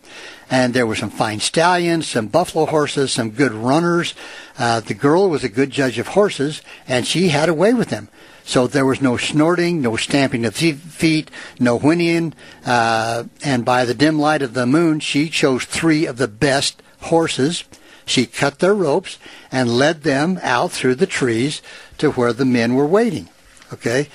and 0.50 0.75
there 0.75 0.87
were 0.87 0.94
some 0.94 1.11
fine 1.11 1.40
stallions, 1.40 2.06
some 2.06 2.28
buffalo 2.28 2.66
horses, 2.66 3.12
some 3.12 3.30
good 3.30 3.52
runners. 3.52 4.14
Uh, 4.58 4.80
the 4.80 4.94
girl 4.94 5.28
was 5.28 5.44
a 5.44 5.49
good 5.49 5.70
judge 5.70 5.99
of 5.99 6.08
horses, 6.08 6.62
and 6.87 7.06
she 7.06 7.28
had 7.28 7.49
a 7.49 7.54
way 7.54 7.73
with 7.75 7.88
them. 7.88 8.08
So 8.44 8.66
there 8.66 8.84
was 8.84 9.00
no 9.00 9.16
snorting, 9.16 9.80
no 9.80 9.96
stamping 9.96 10.44
of 10.44 10.54
feet, 10.54 11.30
no 11.58 11.78
whinnying, 11.78 12.34
uh, 12.66 13.25
and 13.42 13.64
by 13.64 13.84
the 13.84 13.94
dim 13.94 14.18
light 14.18 14.42
of 14.42 14.52
the 14.54 14.66
moon, 14.66 15.00
she 15.00 15.30
chose 15.30 15.64
three 15.64 16.04
of 16.04 16.18
the 16.18 16.28
best 16.28 16.82
horses. 17.00 17.64
She 18.06 18.26
cut 18.26 18.58
their 18.58 18.75
ropes 18.75 19.18
and 19.50 19.78
led 19.78 20.02
them 20.02 20.38
out 20.42 20.73
through 20.73 20.96
the 20.96 21.06
trees 21.06 21.62
to 21.99 22.12
where 22.12 22.32
the 22.32 22.44
men 22.44 22.75
were 22.75 22.87
waiting. 22.87 23.28
Okay. 23.73 24.08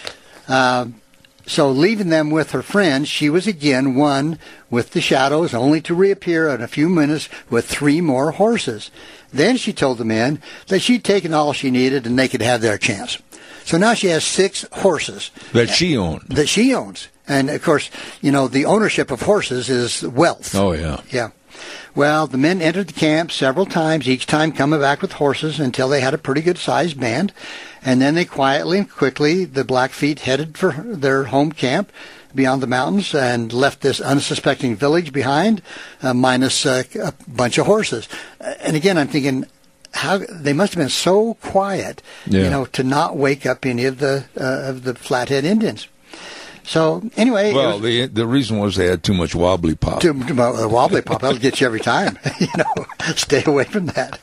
Uh, 0.48 0.88
so, 1.46 1.72
leaving 1.72 2.10
them 2.10 2.30
with 2.30 2.52
her 2.52 2.62
friends, 2.62 3.10
she 3.10 3.28
was 3.28 3.48
again 3.48 3.96
one 3.96 4.38
with 4.70 4.92
the 4.92 5.02
shadows, 5.02 5.52
only 5.52 5.82
to 5.82 5.96
reappear 5.96 6.48
in 6.50 6.62
a 6.62 6.68
few 6.68 6.88
minutes 6.88 7.28
with 7.50 7.66
three 7.66 8.02
more 8.02 8.32
horses. 8.32 8.92
Then 9.34 9.58
she 9.58 9.74
told 9.74 9.98
the 9.98 10.06
men 10.06 10.44
that 10.68 10.82
she'd 10.82 11.04
taken 11.04 11.34
all 11.34 11.54
she 11.54 11.72
needed 11.72 12.06
and 12.06 12.20
they 12.20 12.28
could 12.28 12.44
have 12.44 12.62
their 12.62 12.78
chance. 12.78 13.18
So 13.66 13.78
now 13.78 13.96
she 13.96 14.08
has 14.08 14.24
six 14.24 14.66
horses 14.72 15.32
that 15.54 15.70
she 15.70 15.98
owns. 15.98 16.24
That 16.28 16.50
she 16.50 16.74
owns. 16.74 17.08
And 17.28 17.50
of 17.50 17.64
course, 17.64 17.90
you 18.22 18.32
know, 18.32 18.48
the 18.48 18.66
ownership 18.66 19.10
of 19.12 19.22
horses 19.22 19.70
is 19.70 20.04
wealth. 20.04 20.56
Oh, 20.56 20.74
yeah. 20.74 21.02
Yeah. 21.12 21.30
Well, 21.96 22.28
the 22.28 22.38
men 22.38 22.62
entered 22.62 22.90
the 22.90 23.00
camp 23.00 23.32
several 23.32 23.66
times, 23.66 24.08
each 24.08 24.26
time 24.26 24.52
coming 24.52 24.80
back 24.80 25.02
with 25.02 25.14
horses 25.14 25.60
until 25.60 25.90
they 25.90 26.02
had 26.02 26.14
a 26.14 26.18
pretty 26.18 26.42
good 26.42 26.58
sized 26.58 27.00
band. 27.00 27.34
And 27.84 28.02
then 28.02 28.16
they 28.16 28.26
quietly 28.26 28.80
and 28.80 28.90
quickly, 28.90 29.46
the 29.46 29.64
Blackfeet 29.64 30.20
headed 30.20 30.58
for 30.58 30.72
their 30.72 31.26
home 31.26 31.52
camp 31.52 31.92
beyond 32.36 32.62
the 32.62 32.68
mountains 32.68 33.14
and 33.16 33.52
left 33.52 33.82
this 33.82 34.00
unsuspecting 34.00 34.76
village 34.76 35.12
behind, 35.12 35.62
uh, 36.02 36.14
minus 36.14 36.66
uh, 36.66 36.84
a 37.02 37.14
bunch 37.28 37.58
of 37.58 37.66
horses. 37.66 38.08
And 38.40 38.76
again, 38.76 38.98
I'm 38.98 39.08
thinking, 39.08 39.46
how 39.94 40.20
they 40.30 40.54
must 40.54 40.74
have 40.74 40.82
been 40.82 40.90
so 40.90 41.34
quiet, 41.36 42.02
yeah. 42.28 42.44
you 42.44 42.50
know, 42.50 42.66
to 42.66 42.84
not 42.84 43.18
wake 43.18 43.46
up 43.46 43.66
any 43.66 43.86
of 43.86 43.98
the 43.98 44.26
uh, 44.40 44.70
of 44.70 44.84
the 44.84 44.94
Flathead 44.94 45.46
Indians. 45.46 45.88
So 46.70 47.02
anyway, 47.18 47.52
well, 47.52 47.80
was, 47.80 47.82
the 47.82 48.06
the 48.06 48.28
reason 48.28 48.60
was 48.60 48.76
they 48.76 48.86
had 48.86 49.02
too 49.02 49.16
much 49.16 49.34
wobbly 49.34 49.74
pop. 49.74 50.02
Too, 50.02 50.14
too 50.24 50.40
uh, 50.40 50.68
wobbly 50.68 51.02
pop 51.02 51.20
that'll 51.20 51.40
get 51.40 51.60
you 51.60 51.66
every 51.66 51.80
time. 51.80 52.20
you 52.40 52.48
know, 52.56 52.86
stay 53.16 53.42
away 53.44 53.64
from 53.64 53.88
that. 53.88 54.20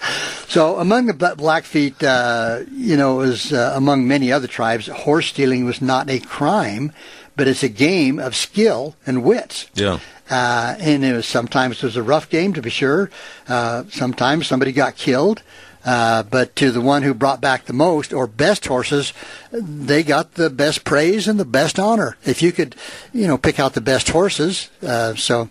So 0.47 0.79
among 0.79 1.07
the 1.07 1.13
Blackfeet, 1.13 2.01
uh, 2.05 2.61
you 2.71 2.97
know, 2.97 3.17
was 3.17 3.53
uh, 3.53 3.73
among 3.75 4.07
many 4.07 4.31
other 4.31 4.47
tribes, 4.47 4.87
horse 4.87 5.27
stealing 5.27 5.65
was 5.65 5.83
not 5.83 6.09
a 6.09 6.21
crime, 6.21 6.93
but 7.35 7.49
it's 7.49 7.65
a 7.65 7.69
game 7.69 8.21
of 8.21 8.37
skill 8.37 8.95
and 9.05 9.25
wits. 9.25 9.69
Yeah. 9.75 9.99
Uh, 10.31 10.77
and 10.79 11.05
it 11.05 11.15
was 11.15 11.27
sometimes 11.27 11.79
it 11.79 11.83
was 11.83 11.97
a 11.97 12.03
rough 12.03 12.31
game 12.31 12.53
to 12.53 12.63
be 12.63 12.71
sure. 12.71 13.11
Uh, 13.49 13.83
sometimes 13.91 14.47
somebody 14.47 14.71
got 14.71 14.95
killed. 14.95 15.43
Uh, 15.87 16.25
but 16.25 16.57
to 16.57 16.73
the 16.73 16.81
one 16.81 17.05
who 17.05 17.15
brought 17.15 17.41
back 17.41 17.67
the 17.67 17.73
most 17.73 18.13
or 18.13 18.27
best 18.27 18.67
horses, 18.67 19.13
they 19.53 20.03
got 20.03 20.35
the 20.35 20.51
best 20.51 20.83
praise 20.83 21.29
and 21.29 21.39
the 21.39 21.45
best 21.45 21.79
honor. 21.79 22.17
If 22.25 22.43
you 22.43 22.51
could, 22.51 22.75
you 23.13 23.29
know, 23.29 23.39
pick 23.39 23.61
out 23.61 23.75
the 23.75 23.81
best 23.81 24.09
horses. 24.09 24.69
Uh, 24.83 25.15
so, 25.15 25.49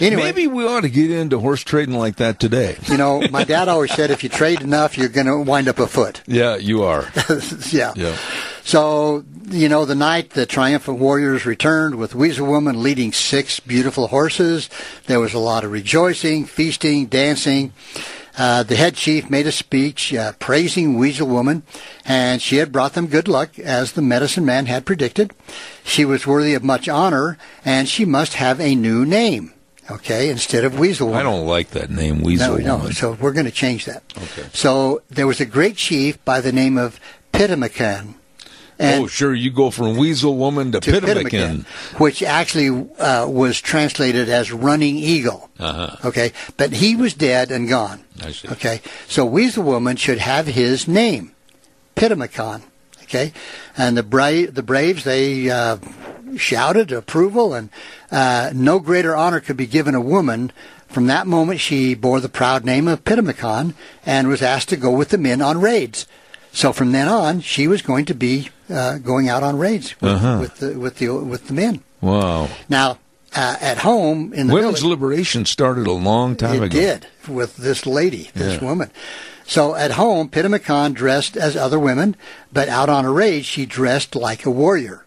anyway. 0.00 0.22
Maybe 0.22 0.46
we 0.46 0.66
ought 0.66 0.80
to 0.80 0.88
get 0.88 1.10
into 1.10 1.38
horse 1.38 1.62
trading 1.62 1.98
like 1.98 2.16
that 2.16 2.40
today. 2.40 2.78
You 2.86 2.96
know, 2.96 3.20
my 3.30 3.44
dad 3.44 3.68
always 3.68 3.92
said 3.92 4.10
if 4.10 4.24
you 4.24 4.30
trade 4.30 4.62
enough, 4.62 4.96
you're 4.96 5.10
going 5.10 5.26
to 5.26 5.38
wind 5.38 5.68
up 5.68 5.78
afoot. 5.78 6.22
Yeah, 6.34 6.56
you 6.56 6.82
are. 6.82 7.12
yeah. 7.70 7.92
Yeah. 7.94 8.16
So, 8.64 9.24
you 9.50 9.68
know, 9.68 9.84
the 9.84 9.94
night 9.94 10.30
the 10.30 10.46
triumphant 10.46 10.98
warriors 10.98 11.46
returned 11.46 11.96
with 11.96 12.14
Weasel 12.14 12.46
Woman 12.46 12.82
leading 12.82 13.12
six 13.12 13.60
beautiful 13.60 14.08
horses, 14.08 14.68
there 15.06 15.20
was 15.20 15.34
a 15.34 15.38
lot 15.38 15.62
of 15.62 15.70
rejoicing, 15.70 16.46
feasting, 16.46 17.06
dancing. 17.06 17.72
Uh, 18.36 18.62
the 18.62 18.76
head 18.76 18.94
chief 18.94 19.30
made 19.30 19.46
a 19.46 19.52
speech 19.52 20.12
uh, 20.12 20.32
praising 20.38 20.98
Weasel 20.98 21.28
Woman, 21.28 21.62
and 22.04 22.42
she 22.42 22.56
had 22.56 22.72
brought 22.72 22.94
them 22.94 23.06
good 23.06 23.28
luck, 23.28 23.58
as 23.58 23.92
the 23.92 24.02
medicine 24.02 24.44
man 24.44 24.66
had 24.66 24.84
predicted. 24.84 25.32
She 25.84 26.04
was 26.04 26.26
worthy 26.26 26.54
of 26.54 26.64
much 26.64 26.88
honor, 26.88 27.38
and 27.64 27.88
she 27.88 28.04
must 28.04 28.34
have 28.34 28.60
a 28.60 28.74
new 28.74 29.06
name. 29.06 29.52
Okay, 29.90 30.30
instead 30.30 30.64
of 30.64 30.78
Weasel 30.78 31.08
Woman. 31.08 31.20
I 31.20 31.30
don't 31.30 31.46
like 31.46 31.70
that 31.70 31.90
name, 31.90 32.22
Weasel 32.22 32.58
no, 32.58 32.76
Woman. 32.76 32.86
No, 32.86 32.90
so 32.90 33.12
we're 33.12 33.32
going 33.32 33.44
to 33.44 33.52
change 33.52 33.84
that. 33.84 34.02
Okay. 34.16 34.48
So 34.52 35.02
there 35.10 35.26
was 35.26 35.40
a 35.40 35.46
great 35.46 35.76
chief 35.76 36.22
by 36.24 36.40
the 36.40 36.52
name 36.52 36.78
of 36.78 36.98
Pitamakan. 37.32 38.14
And 38.78 39.04
oh, 39.04 39.06
sure. 39.06 39.32
You 39.32 39.50
go 39.50 39.70
from 39.70 39.96
Weasel 39.96 40.36
Woman 40.36 40.72
to, 40.72 40.80
to 40.80 40.90
Pitamakan. 40.90 41.64
Which 42.00 42.22
actually 42.22 42.90
uh, 42.98 43.28
was 43.28 43.60
translated 43.60 44.28
as 44.28 44.52
Running 44.52 44.96
Eagle. 44.96 45.48
Uh-huh. 45.58 46.08
Okay. 46.08 46.32
But 46.56 46.72
he 46.72 46.96
was 46.96 47.14
dead 47.14 47.50
and 47.50 47.68
gone. 47.68 48.04
I 48.22 48.32
see. 48.32 48.48
Okay. 48.48 48.80
So 49.06 49.24
Weasel 49.24 49.62
Woman 49.62 49.96
should 49.96 50.18
have 50.18 50.46
his 50.46 50.88
name, 50.88 51.32
Pitamakan. 51.94 52.62
Okay. 53.04 53.32
And 53.76 53.96
the, 53.96 54.02
bra- 54.02 54.46
the 54.50 54.62
Braves, 54.62 55.04
they 55.04 55.50
uh, 55.50 55.76
shouted 56.36 56.90
approval, 56.90 57.54
and 57.54 57.70
uh, 58.10 58.50
no 58.54 58.80
greater 58.80 59.14
honor 59.14 59.40
could 59.40 59.56
be 59.56 59.66
given 59.66 59.94
a 59.94 60.00
woman. 60.00 60.50
From 60.88 61.06
that 61.06 61.26
moment, 61.26 61.60
she 61.60 61.94
bore 61.94 62.20
the 62.20 62.28
proud 62.28 62.64
name 62.64 62.88
of 62.88 63.04
Pitamakan 63.04 63.74
and 64.06 64.28
was 64.28 64.42
asked 64.42 64.68
to 64.70 64.76
go 64.76 64.90
with 64.90 65.10
the 65.10 65.18
men 65.18 65.42
on 65.42 65.60
raids. 65.60 66.06
So 66.54 66.72
from 66.72 66.92
then 66.92 67.08
on, 67.08 67.40
she 67.40 67.66
was 67.66 67.82
going 67.82 68.04
to 68.06 68.14
be 68.14 68.48
uh, 68.70 68.98
going 68.98 69.28
out 69.28 69.42
on 69.42 69.58
raids 69.58 70.00
with, 70.00 70.12
uh-huh. 70.12 70.38
with, 70.40 70.56
the 70.58 70.78
with 70.78 70.96
the 70.98 71.08
with 71.08 71.48
the 71.48 71.52
men. 71.52 71.82
Wow! 72.00 72.48
Now 72.68 72.98
uh, 73.34 73.56
at 73.60 73.78
home 73.78 74.32
in 74.32 74.46
the 74.46 74.54
women's 74.54 74.80
village, 74.80 74.90
liberation 74.90 75.44
started 75.46 75.88
a 75.88 75.92
long 75.92 76.36
time 76.36 76.62
it 76.62 76.66
ago. 76.66 76.78
It 76.78 76.80
did 76.80 77.06
with 77.28 77.56
this 77.56 77.86
lady, 77.86 78.30
this 78.34 78.62
yeah. 78.62 78.68
woman. 78.68 78.92
So 79.46 79.74
at 79.74 79.90
home, 79.90 80.28
Pitamakan 80.28 80.94
dressed 80.94 81.36
as 81.36 81.56
other 81.56 81.78
women, 81.78 82.16
but 82.52 82.68
out 82.68 82.88
on 82.88 83.04
a 83.04 83.10
raid, 83.10 83.44
she 83.44 83.66
dressed 83.66 84.14
like 84.14 84.46
a 84.46 84.50
warrior. 84.50 85.04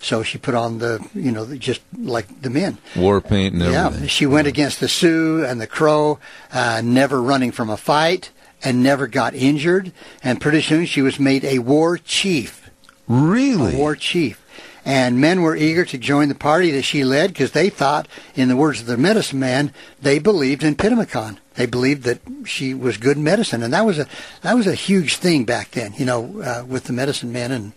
So 0.00 0.22
she 0.22 0.38
put 0.38 0.54
on 0.54 0.78
the, 0.78 1.06
you 1.14 1.30
know, 1.30 1.54
just 1.56 1.82
like 1.96 2.42
the 2.42 2.50
men. 2.50 2.78
War 2.96 3.20
paint 3.20 3.54
and 3.54 3.62
everything. 3.62 4.02
Yeah, 4.02 4.08
she 4.08 4.26
went 4.26 4.46
against 4.46 4.80
the 4.80 4.88
Sioux 4.88 5.44
and 5.44 5.60
the 5.60 5.66
Crow, 5.66 6.18
uh, 6.52 6.80
never 6.82 7.20
running 7.20 7.52
from 7.52 7.70
a 7.70 7.76
fight 7.76 8.30
and 8.62 8.82
never 8.82 9.06
got 9.06 9.34
injured. 9.34 9.92
And 10.22 10.40
pretty 10.40 10.62
soon 10.62 10.86
she 10.86 11.02
was 11.02 11.18
made 11.18 11.44
a 11.44 11.58
war 11.58 11.98
chief. 11.98 12.70
Really? 13.08 13.74
A 13.74 13.78
war 13.78 13.96
chief. 13.96 14.42
And 14.84 15.20
men 15.20 15.42
were 15.42 15.56
eager 15.56 15.84
to 15.84 15.98
join 15.98 16.28
the 16.28 16.36
party 16.36 16.70
that 16.70 16.82
she 16.82 17.02
led 17.02 17.32
because 17.32 17.50
they 17.50 17.70
thought, 17.70 18.06
in 18.36 18.48
the 18.48 18.56
words 18.56 18.80
of 18.80 18.86
the 18.86 18.96
medicine 18.96 19.40
man, 19.40 19.72
they 20.00 20.20
believed 20.20 20.62
in 20.62 20.76
Pitamakan. 20.76 21.38
They 21.54 21.66
believed 21.66 22.04
that 22.04 22.20
she 22.44 22.72
was 22.72 22.96
good 22.96 23.18
medicine, 23.18 23.64
and 23.64 23.72
that 23.72 23.84
was 23.84 23.98
a 23.98 24.06
that 24.42 24.54
was 24.54 24.66
a 24.66 24.74
huge 24.74 25.16
thing 25.16 25.44
back 25.44 25.72
then. 25.72 25.94
You 25.94 26.04
know, 26.04 26.40
uh, 26.40 26.64
with 26.64 26.84
the 26.84 26.92
medicine 26.92 27.32
men, 27.32 27.50
and 27.50 27.72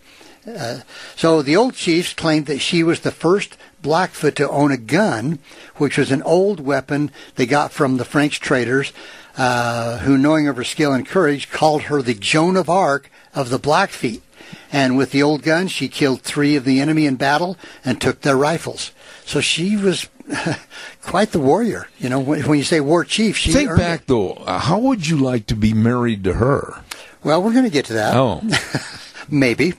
uh, 0.46 0.80
so 1.16 1.42
the 1.42 1.56
old 1.56 1.74
chiefs 1.74 2.14
claimed 2.14 2.46
that 2.46 2.60
she 2.60 2.82
was 2.82 3.00
the 3.00 3.10
first 3.10 3.56
Blackfoot 3.82 4.36
to 4.36 4.48
own 4.48 4.70
a 4.70 4.76
gun, 4.76 5.38
which 5.76 5.98
was 5.98 6.12
an 6.12 6.22
old 6.22 6.60
weapon 6.60 7.10
they 7.34 7.46
got 7.46 7.72
from 7.72 7.96
the 7.96 8.04
French 8.04 8.38
traders 8.38 8.92
uh, 9.40 9.96
who, 10.00 10.18
knowing 10.18 10.48
of 10.48 10.56
her 10.56 10.64
skill 10.64 10.92
and 10.92 11.06
courage, 11.06 11.50
called 11.50 11.84
her 11.84 12.02
the 12.02 12.12
Joan 12.12 12.58
of 12.58 12.68
Arc 12.68 13.10
of 13.34 13.48
the 13.48 13.58
Blackfeet. 13.58 14.20
And 14.70 14.98
with 14.98 15.12
the 15.12 15.22
old 15.22 15.42
gun, 15.42 15.66
she 15.68 15.88
killed 15.88 16.20
three 16.20 16.56
of 16.56 16.66
the 16.66 16.78
enemy 16.78 17.06
in 17.06 17.16
battle 17.16 17.56
and 17.82 17.98
took 17.98 18.20
their 18.20 18.36
rifles. 18.36 18.92
So 19.24 19.40
she 19.40 19.78
was 19.78 20.10
quite 21.02 21.32
the 21.32 21.38
warrior. 21.38 21.88
You 21.98 22.10
know, 22.10 22.20
when, 22.20 22.42
when 22.42 22.58
you 22.58 22.64
say 22.64 22.80
war 22.80 23.02
chief, 23.02 23.38
she 23.38 23.50
think 23.50 23.74
back 23.78 24.02
it. 24.02 24.06
though. 24.08 24.32
Uh, 24.32 24.58
how 24.58 24.78
would 24.78 25.08
you 25.08 25.16
like 25.16 25.46
to 25.46 25.56
be 25.56 25.72
married 25.72 26.22
to 26.24 26.34
her? 26.34 26.84
Well, 27.24 27.42
we're 27.42 27.52
going 27.52 27.64
to 27.64 27.70
get 27.70 27.86
to 27.86 27.94
that. 27.94 28.14
Oh. 28.14 28.42
maybe. 29.30 29.74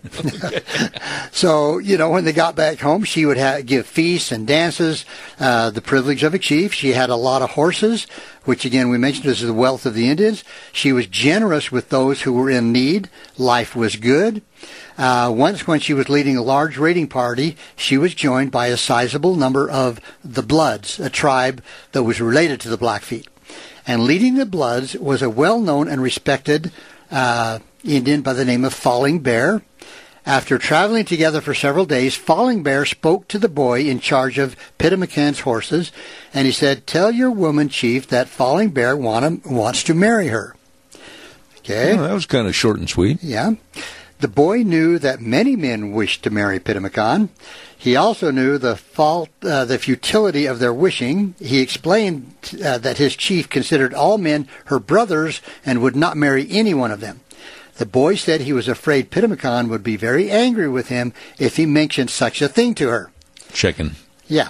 so, 1.31 1.77
you 1.77 1.97
know, 1.97 2.09
when 2.09 2.25
they 2.25 2.33
got 2.33 2.55
back 2.55 2.79
home, 2.79 3.03
she 3.03 3.25
would 3.25 3.37
ha- 3.37 3.61
give 3.63 3.85
feasts 3.85 4.31
and 4.31 4.47
dances, 4.47 5.05
uh, 5.39 5.69
the 5.69 5.81
privilege 5.81 6.23
of 6.23 6.33
a 6.33 6.39
chief. 6.39 6.73
She 6.73 6.93
had 6.93 7.09
a 7.09 7.15
lot 7.15 7.41
of 7.41 7.51
horses, 7.51 8.07
which 8.45 8.65
again 8.65 8.89
we 8.89 8.97
mentioned 8.97 9.25
this 9.25 9.41
is 9.41 9.47
the 9.47 9.53
wealth 9.53 9.85
of 9.85 9.93
the 9.93 10.09
Indians. 10.09 10.43
She 10.71 10.91
was 10.91 11.07
generous 11.07 11.71
with 11.71 11.89
those 11.89 12.21
who 12.21 12.33
were 12.33 12.49
in 12.49 12.71
need. 12.71 13.09
Life 13.37 13.75
was 13.75 13.95
good. 13.95 14.41
Uh, 14.97 15.33
once, 15.35 15.65
when 15.65 15.79
she 15.79 15.93
was 15.93 16.09
leading 16.09 16.37
a 16.37 16.43
large 16.43 16.77
raiding 16.77 17.07
party, 17.07 17.57
she 17.75 17.97
was 17.97 18.13
joined 18.13 18.51
by 18.51 18.67
a 18.67 18.77
sizable 18.77 19.35
number 19.35 19.69
of 19.69 19.99
the 20.23 20.43
Bloods, 20.43 20.99
a 20.99 21.09
tribe 21.09 21.63
that 21.93 22.03
was 22.03 22.21
related 22.21 22.59
to 22.61 22.69
the 22.69 22.77
Blackfeet. 22.77 23.27
And 23.87 24.03
leading 24.03 24.35
the 24.35 24.45
Bloods 24.45 24.95
was 24.95 25.21
a 25.21 25.29
well-known 25.29 25.87
and 25.87 26.01
respected 26.01 26.71
uh, 27.09 27.59
Indian 27.83 28.21
by 28.21 28.33
the 28.33 28.45
name 28.45 28.63
of 28.65 28.73
Falling 28.73 29.19
Bear. 29.19 29.61
After 30.23 30.59
traveling 30.59 31.05
together 31.05 31.41
for 31.41 31.55
several 31.55 31.85
days, 31.85 32.15
Falling 32.15 32.61
Bear 32.61 32.85
spoke 32.85 33.27
to 33.29 33.39
the 33.39 33.49
boy 33.49 33.81
in 33.81 33.99
charge 33.99 34.37
of 34.37 34.55
Pitamakan's 34.77 35.39
horses, 35.41 35.91
and 36.31 36.45
he 36.45 36.51
said, 36.51 36.85
"Tell 36.85 37.09
your 37.11 37.31
woman 37.31 37.69
chief 37.69 38.07
that 38.09 38.29
Falling 38.29 38.69
Bear 38.69 38.95
want 38.95 39.45
wants 39.47 39.81
to 39.83 39.95
marry 39.95 40.27
her." 40.27 40.55
Okay, 41.59 41.95
Well, 41.95 42.07
that 42.07 42.13
was 42.13 42.25
kind 42.27 42.47
of 42.47 42.55
short 42.55 42.77
and 42.77 42.89
sweet. 42.89 43.17
yeah. 43.23 43.53
The 44.19 44.27
boy 44.27 44.57
knew 44.57 44.99
that 44.99 45.19
many 45.19 45.55
men 45.55 45.91
wished 45.91 46.21
to 46.23 46.29
marry 46.29 46.59
Pitamakan. 46.59 47.29
He 47.75 47.95
also 47.95 48.29
knew 48.29 48.59
the 48.59 48.75
fault, 48.75 49.29
uh, 49.41 49.65
the 49.65 49.79
futility 49.79 50.45
of 50.45 50.59
their 50.59 50.73
wishing. 50.73 51.33
He 51.39 51.59
explained 51.61 52.31
uh, 52.63 52.77
that 52.77 52.99
his 52.99 53.15
chief 53.15 53.49
considered 53.49 53.95
all 53.95 54.19
men 54.19 54.47
her 54.65 54.77
brothers 54.79 55.41
and 55.65 55.81
would 55.81 55.95
not 55.95 56.15
marry 56.17 56.45
any 56.51 56.75
one 56.75 56.91
of 56.91 56.99
them. 56.99 57.21
The 57.81 57.87
boy 57.87 58.13
said 58.13 58.41
he 58.41 58.53
was 58.53 58.67
afraid 58.67 59.09
Pitamakan 59.09 59.67
would 59.69 59.81
be 59.81 59.95
very 59.97 60.29
angry 60.29 60.69
with 60.69 60.89
him 60.89 61.13
if 61.39 61.55
he 61.57 61.65
mentioned 61.65 62.11
such 62.11 62.39
a 62.39 62.47
thing 62.47 62.75
to 62.75 62.89
her. 62.89 63.11
Chicken. 63.53 63.95
Yeah. 64.27 64.49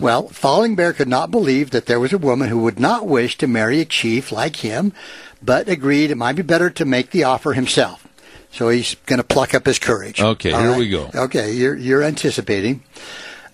Well, 0.00 0.26
Falling 0.26 0.74
Bear 0.74 0.92
could 0.92 1.06
not 1.06 1.30
believe 1.30 1.70
that 1.70 1.86
there 1.86 2.00
was 2.00 2.12
a 2.12 2.18
woman 2.18 2.48
who 2.48 2.58
would 2.58 2.80
not 2.80 3.06
wish 3.06 3.38
to 3.38 3.46
marry 3.46 3.80
a 3.80 3.84
chief 3.84 4.32
like 4.32 4.56
him, 4.56 4.92
but 5.40 5.68
agreed 5.68 6.10
it 6.10 6.16
might 6.16 6.34
be 6.34 6.42
better 6.42 6.70
to 6.70 6.84
make 6.84 7.12
the 7.12 7.22
offer 7.22 7.52
himself. 7.52 8.04
So 8.50 8.68
he's 8.68 8.96
going 9.06 9.18
to 9.18 9.24
pluck 9.24 9.54
up 9.54 9.64
his 9.64 9.78
courage. 9.78 10.20
Okay, 10.20 10.50
All 10.50 10.60
here 10.60 10.70
right? 10.70 10.78
we 10.80 10.88
go. 10.88 11.08
Okay, 11.14 11.52
you're, 11.52 11.76
you're 11.76 12.02
anticipating. 12.02 12.82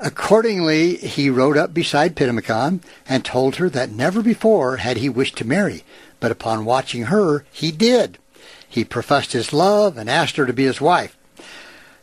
Accordingly, 0.00 0.96
he 0.96 1.28
rode 1.28 1.58
up 1.58 1.74
beside 1.74 2.16
Pitamakan 2.16 2.80
and 3.06 3.26
told 3.26 3.56
her 3.56 3.68
that 3.68 3.90
never 3.90 4.22
before 4.22 4.78
had 4.78 4.96
he 4.96 5.10
wished 5.10 5.36
to 5.36 5.46
marry, 5.46 5.84
but 6.18 6.32
upon 6.32 6.64
watching 6.64 7.02
her, 7.02 7.44
he 7.52 7.70
did. 7.70 8.16
He 8.68 8.84
professed 8.84 9.32
his 9.32 9.52
love 9.52 9.96
and 9.96 10.08
asked 10.10 10.36
her 10.36 10.46
to 10.46 10.52
be 10.52 10.64
his 10.64 10.80
wife. 10.80 11.16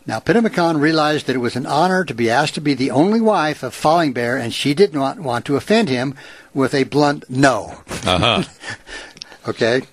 Now, 0.07 0.19
Pitamakan 0.19 0.79
realized 0.79 1.25
that 1.25 1.36
it 1.36 1.39
was 1.39 1.55
an 1.55 1.65
honor 1.65 2.05
to 2.05 2.13
be 2.13 2.29
asked 2.29 2.53
to 2.55 2.62
be 2.62 2.75
the 2.75 2.91
only 2.91 3.19
wife 3.19 3.63
of 3.63 3.74
Falling 3.74 4.13
Bear, 4.13 4.38
and 4.38 4.53
she 4.53 4.75
did 4.75 4.93
not 4.93 5.19
want 5.19 5.45
to 5.45 5.55
offend 5.55 5.89
him 5.89 6.15
with 6.53 6.75
a 6.75 6.84
blunt 6.84 7.27
no. 7.29 7.81
Uh 8.05 8.19
huh. 8.19 8.43
Okay? 9.48 9.84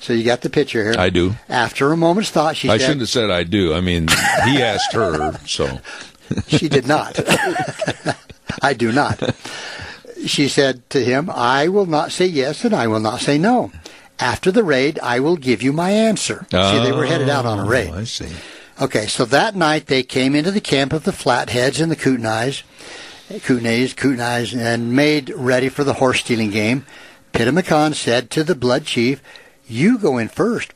So 0.00 0.12
you 0.12 0.22
got 0.22 0.42
the 0.42 0.50
picture 0.50 0.82
here. 0.84 0.94
I 0.98 1.08
do. 1.08 1.34
After 1.48 1.90
a 1.92 1.96
moment's 1.96 2.28
thought, 2.30 2.56
she 2.56 2.68
I 2.68 2.76
said, 2.76 2.84
shouldn't 2.84 3.00
have 3.00 3.08
said 3.08 3.30
I 3.30 3.42
do. 3.42 3.72
I 3.72 3.80
mean, 3.80 4.08
he 4.44 4.62
asked 4.62 4.92
her, 4.92 5.32
so. 5.46 5.80
She 6.46 6.68
did 6.68 6.86
not. 6.86 7.18
I 8.62 8.74
do 8.74 8.92
not. 8.92 9.34
She 10.26 10.46
said 10.48 10.88
to 10.90 11.02
him, 11.02 11.30
I 11.30 11.68
will 11.68 11.86
not 11.86 12.12
say 12.12 12.26
yes 12.26 12.66
and 12.66 12.74
I 12.74 12.86
will 12.86 13.00
not 13.00 13.20
say 13.20 13.38
no. 13.38 13.72
After 14.20 14.50
the 14.50 14.64
raid, 14.64 14.98
I 15.02 15.20
will 15.20 15.36
give 15.36 15.62
you 15.62 15.72
my 15.72 15.90
answer. 15.90 16.46
See, 16.50 16.82
they 16.82 16.92
were 16.92 17.06
headed 17.06 17.28
out 17.28 17.46
on 17.46 17.60
a 17.60 17.64
raid. 17.64 17.90
Oh, 17.92 17.98
I 17.98 18.04
see. 18.04 18.28
Okay, 18.80 19.06
so 19.06 19.24
that 19.24 19.56
night 19.56 19.86
they 19.86 20.02
came 20.02 20.34
into 20.34 20.50
the 20.50 20.60
camp 20.60 20.92
of 20.92 21.04
the 21.04 21.12
Flatheads 21.12 21.80
and 21.80 21.90
the 21.90 21.96
Kootenays, 21.96 22.62
Kootenays, 23.28 23.94
Kootenays, 23.94 24.56
and 24.56 24.94
made 24.94 25.30
ready 25.30 25.68
for 25.68 25.84
the 25.84 25.94
horse 25.94 26.20
stealing 26.20 26.50
game. 26.50 26.86
Pitamakan 27.32 27.94
said 27.94 28.30
to 28.30 28.44
the 28.44 28.54
Blood 28.54 28.84
Chief, 28.84 29.22
You 29.66 29.98
go 29.98 30.18
in 30.18 30.28
first. 30.28 30.72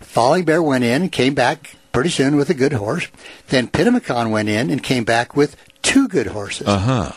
Falling 0.00 0.44
Bear 0.44 0.62
went 0.62 0.84
in 0.84 1.02
and 1.02 1.12
came 1.12 1.34
back 1.34 1.76
pretty 1.92 2.10
soon 2.10 2.36
with 2.36 2.50
a 2.50 2.54
good 2.54 2.74
horse. 2.74 3.08
Then 3.48 3.68
Pitamakan 3.68 4.30
went 4.30 4.48
in 4.48 4.70
and 4.70 4.82
came 4.82 5.04
back 5.04 5.34
with 5.34 5.56
two 5.82 6.08
good 6.08 6.28
horses. 6.28 6.66
Uh 6.66 6.78
huh. 6.78 7.12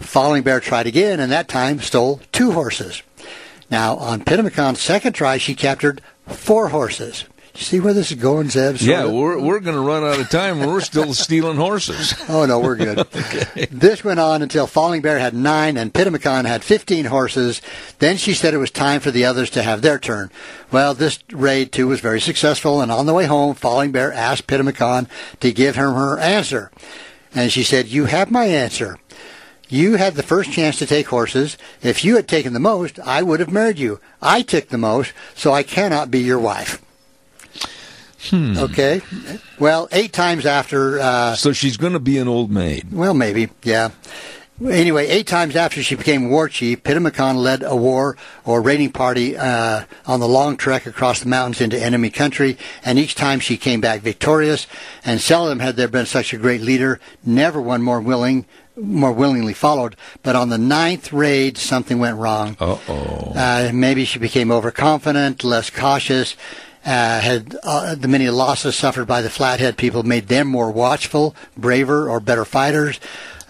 Falling 0.00 0.42
Bear 0.42 0.60
tried 0.60 0.86
again, 0.86 1.20
and 1.20 1.32
that 1.32 1.48
time 1.48 1.80
stole 1.80 2.20
two 2.32 2.52
horses. 2.52 3.02
Now, 3.70 3.96
on 3.96 4.20
Pitamakan's 4.22 4.80
second 4.80 5.12
try, 5.14 5.38
she 5.38 5.54
captured 5.54 6.00
four 6.26 6.68
horses. 6.68 7.24
You 7.54 7.62
see 7.62 7.80
where 7.80 7.94
this 7.94 8.10
is 8.10 8.18
going, 8.20 8.50
Zeb? 8.50 8.76
Yeah, 8.80 9.04
Sorta? 9.04 9.14
we're 9.16 9.40
we're 9.40 9.60
going 9.60 9.76
to 9.76 9.80
run 9.82 10.04
out 10.04 10.20
of 10.20 10.28
time. 10.28 10.60
and 10.60 10.70
We're 10.70 10.82
still 10.82 11.14
stealing 11.24 11.56
horses. 11.56 12.12
Oh 12.28 12.44
no, 12.44 12.58
we're 12.60 12.76
good. 12.76 13.06
This 13.70 14.04
went 14.04 14.20
on 14.20 14.42
until 14.42 14.66
Falling 14.66 15.00
Bear 15.00 15.18
had 15.18 15.32
nine 15.32 15.78
and 15.78 15.90
Pitamakan 15.92 16.44
had 16.44 16.62
fifteen 16.62 17.06
horses. 17.06 17.62
Then 17.98 18.18
she 18.18 18.34
said 18.34 18.52
it 18.52 18.58
was 18.58 18.70
time 18.70 19.00
for 19.00 19.10
the 19.10 19.24
others 19.24 19.48
to 19.50 19.62
have 19.62 19.80
their 19.80 19.98
turn. 19.98 20.30
Well, 20.70 20.92
this 20.92 21.18
raid 21.32 21.72
too 21.72 21.86
was 21.88 22.00
very 22.00 22.20
successful, 22.20 22.82
and 22.82 22.92
on 22.92 23.06
the 23.06 23.14
way 23.14 23.24
home, 23.24 23.54
Falling 23.54 23.90
Bear 23.90 24.12
asked 24.12 24.46
Pitamakan 24.46 25.08
to 25.40 25.50
give 25.50 25.76
him 25.76 25.94
her 25.94 26.18
answer, 26.18 26.70
and 27.34 27.50
she 27.50 27.62
said, 27.62 27.86
"You 27.88 28.04
have 28.04 28.30
my 28.30 28.44
answer." 28.44 28.98
You 29.68 29.96
had 29.96 30.14
the 30.14 30.22
first 30.22 30.52
chance 30.52 30.78
to 30.78 30.86
take 30.86 31.08
horses. 31.08 31.58
If 31.82 32.04
you 32.04 32.16
had 32.16 32.28
taken 32.28 32.52
the 32.52 32.60
most, 32.60 33.00
I 33.00 33.22
would 33.22 33.40
have 33.40 33.50
married 33.50 33.78
you. 33.78 34.00
I 34.22 34.42
took 34.42 34.68
the 34.68 34.78
most, 34.78 35.12
so 35.34 35.52
I 35.52 35.62
cannot 35.62 36.10
be 36.10 36.20
your 36.20 36.38
wife. 36.38 36.80
Okay. 38.32 39.02
Well, 39.58 39.88
eight 39.92 40.12
times 40.12 40.46
after 40.46 40.98
uh, 40.98 41.34
So 41.36 41.52
she's 41.52 41.76
going 41.76 41.92
to 41.92 42.00
be 42.00 42.18
an 42.18 42.26
old 42.26 42.50
maid. 42.50 42.92
well, 42.92 43.14
maybe, 43.14 43.50
yeah. 43.62 43.90
Anyway, 44.64 45.06
eight 45.06 45.26
times 45.26 45.54
after 45.54 45.82
she 45.82 45.94
became 45.94 46.30
war 46.30 46.48
chief, 46.48 46.82
Pitamakan 46.82 47.36
led 47.36 47.62
a 47.62 47.76
war 47.76 48.16
or 48.44 48.62
raiding 48.62 48.90
party 48.90 49.36
uh, 49.36 49.84
on 50.06 50.18
the 50.18 50.26
long 50.26 50.56
trek 50.56 50.86
across 50.86 51.20
the 51.20 51.28
mountains 51.28 51.60
into 51.60 51.78
enemy 51.78 52.08
country, 52.08 52.56
and 52.82 52.98
each 52.98 53.14
time 53.14 53.38
she 53.38 53.58
came 53.58 53.82
back 53.82 54.00
victorious. 54.00 54.66
And 55.04 55.20
seldom 55.20 55.58
had 55.58 55.76
there 55.76 55.88
been 55.88 56.06
such 56.06 56.32
a 56.32 56.38
great 56.38 56.62
leader. 56.62 56.98
Never 57.22 57.60
one 57.60 57.82
more 57.82 58.00
willing, 58.00 58.46
more 58.76 59.12
willingly 59.12 59.54
followed. 59.54 59.96
But 60.22 60.36
on 60.36 60.48
the 60.48 60.58
ninth 60.58 61.12
raid, 61.12 61.58
something 61.58 61.98
went 61.98 62.18
wrong. 62.18 62.56
Uh 62.60 62.78
oh. 62.88 63.32
Uh, 63.34 63.70
maybe 63.72 64.04
she 64.04 64.18
became 64.18 64.50
overconfident, 64.50 65.44
less 65.44 65.70
cautious. 65.70 66.36
Uh, 66.84 67.20
had 67.20 67.56
uh, 67.64 67.96
the 67.96 68.06
many 68.06 68.30
losses 68.30 68.76
suffered 68.76 69.06
by 69.06 69.20
the 69.20 69.30
Flathead 69.30 69.76
people 69.76 70.04
made 70.04 70.28
them 70.28 70.46
more 70.46 70.70
watchful, 70.70 71.34
braver, 71.56 72.08
or 72.08 72.20
better 72.20 72.44
fighters? 72.44 73.00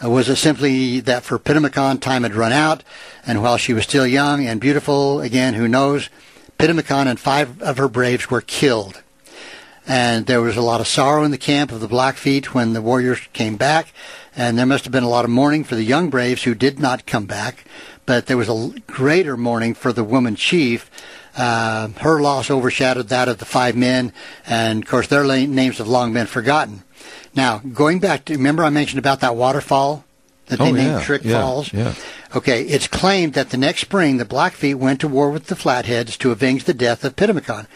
Uh, 0.03 0.09
was 0.09 0.29
it 0.29 0.37
simply 0.37 1.01
that 1.01 1.23
for 1.23 1.39
Pitamakan 1.39 2.01
time 2.01 2.23
had 2.23 2.35
run 2.35 2.53
out, 2.53 2.83
and 3.27 3.43
while 3.43 3.59
she 3.59 3.75
was 3.75 3.85
still 3.85 4.07
young 4.07 4.47
and 4.47 4.59
beautiful, 4.59 5.21
again, 5.21 5.53
who 5.53 5.69
knows? 5.69 6.09
Pitamakan 6.59 7.07
and 7.09 7.21
five 7.21 7.61
of 7.61 7.77
her 7.77 7.89
braves 7.89 8.31
were 8.31 8.41
killed. 8.41 9.03
And 9.87 10.27
there 10.27 10.41
was 10.41 10.57
a 10.57 10.63
lot 10.63 10.81
of 10.81 10.89
sorrow 10.89 11.23
in 11.23 11.31
the 11.31 11.39
camp 11.39 11.71
of 11.71 11.81
the 11.81 11.89
Blackfeet 11.89 12.55
when 12.55 12.73
the 12.73 12.83
warriors 12.83 13.21
came 13.33 13.57
back, 13.57 13.93
and 14.37 14.59
there 14.59 14.67
must 14.67 14.85
have 14.85 14.93
been 14.93 15.03
a 15.05 15.09
lot 15.09 15.25
of 15.25 15.31
mourning 15.31 15.65
for 15.65 15.75
the 15.75 15.83
young 15.85 16.11
braves 16.11 16.43
who 16.43 16.55
did 16.55 16.79
not 16.79 17.07
come 17.07 17.27
back. 17.27 17.65
But 18.05 18.27
there 18.27 18.37
was 18.37 18.49
a 18.49 18.73
greater 18.87 19.37
mourning 19.37 19.75
for 19.75 19.93
the 19.93 20.05
woman 20.05 20.37
chief. 20.37 20.91
Uh, 21.37 21.89
her 22.01 22.21
loss 22.21 22.51
overshadowed 22.51 23.09
that 23.09 23.29
of 23.29 23.39
the 23.39 23.45
five 23.45 23.75
men, 23.77 24.13
and 24.47 24.83
of 24.85 24.89
course 24.89 25.09
their 25.09 25.25
la- 25.25 25.35
names 25.37 25.79
have 25.79 25.89
long 25.89 26.13
been 26.13 26.27
forgotten. 26.27 26.83
Now, 27.35 27.59
going 27.59 27.99
back 27.99 28.25
to 28.27 28.35
remember 28.35 28.63
I 28.65 28.71
mentioned 28.71 28.99
about 29.01 29.21
that 29.21 29.37
waterfall 29.37 30.05
that 30.47 30.59
they 30.61 30.65
Oh, 30.69 30.73
named 30.73 30.87
yeah, 30.87 31.03
Trick 31.03 31.25
yeah, 31.25 31.41
Falls. 31.41 31.73
yeah. 31.73 31.95
Okay, 32.35 32.63
it's 32.63 32.87
claimed 32.87 33.35
that 33.35 33.51
the 33.51 33.57
next 33.57 33.81
spring 33.83 34.17
the 34.17 34.25
Blackfeet 34.25 34.77
went 34.79 35.01
to 35.01 35.09
war 35.09 35.31
with 35.31 35.47
the 35.49 35.57
Flatheads 35.57 36.17
to 36.19 36.31
avenge 36.31 36.65
the 36.65 36.75
death 36.75 37.05
of 37.05 37.17
Pitamakan. 37.17 37.67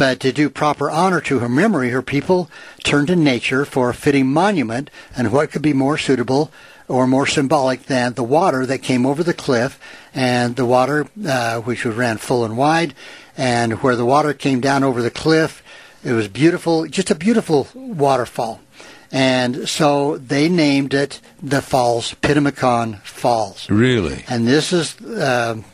But 0.00 0.18
to 0.20 0.32
do 0.32 0.48
proper 0.48 0.90
honor 0.90 1.20
to 1.20 1.40
her 1.40 1.48
memory, 1.50 1.90
her 1.90 2.00
people 2.00 2.48
turned 2.82 3.08
to 3.08 3.16
nature 3.16 3.66
for 3.66 3.90
a 3.90 3.94
fitting 3.94 4.28
monument, 4.28 4.88
and 5.14 5.30
what 5.30 5.50
could 5.50 5.60
be 5.60 5.74
more 5.74 5.98
suitable 5.98 6.50
or 6.88 7.06
more 7.06 7.26
symbolic 7.26 7.82
than 7.82 8.14
the 8.14 8.22
water 8.24 8.64
that 8.64 8.78
came 8.78 9.04
over 9.04 9.22
the 9.22 9.34
cliff, 9.34 9.78
and 10.14 10.56
the 10.56 10.64
water 10.64 11.06
uh, 11.28 11.60
which 11.60 11.84
ran 11.84 12.16
full 12.16 12.46
and 12.46 12.56
wide, 12.56 12.94
and 13.36 13.82
where 13.82 13.94
the 13.94 14.06
water 14.06 14.32
came 14.32 14.62
down 14.62 14.84
over 14.84 15.02
the 15.02 15.10
cliff, 15.10 15.62
it 16.02 16.12
was 16.12 16.28
beautiful, 16.28 16.86
just 16.86 17.10
a 17.10 17.14
beautiful 17.14 17.68
waterfall. 17.74 18.62
And 19.12 19.68
so 19.68 20.16
they 20.16 20.48
named 20.48 20.94
it 20.94 21.20
the 21.42 21.60
falls, 21.60 22.14
Pitamakan 22.22 23.02
Falls. 23.02 23.68
Really? 23.68 24.24
And 24.30 24.48
this 24.48 24.72
is 24.72 24.96
um 25.20 25.66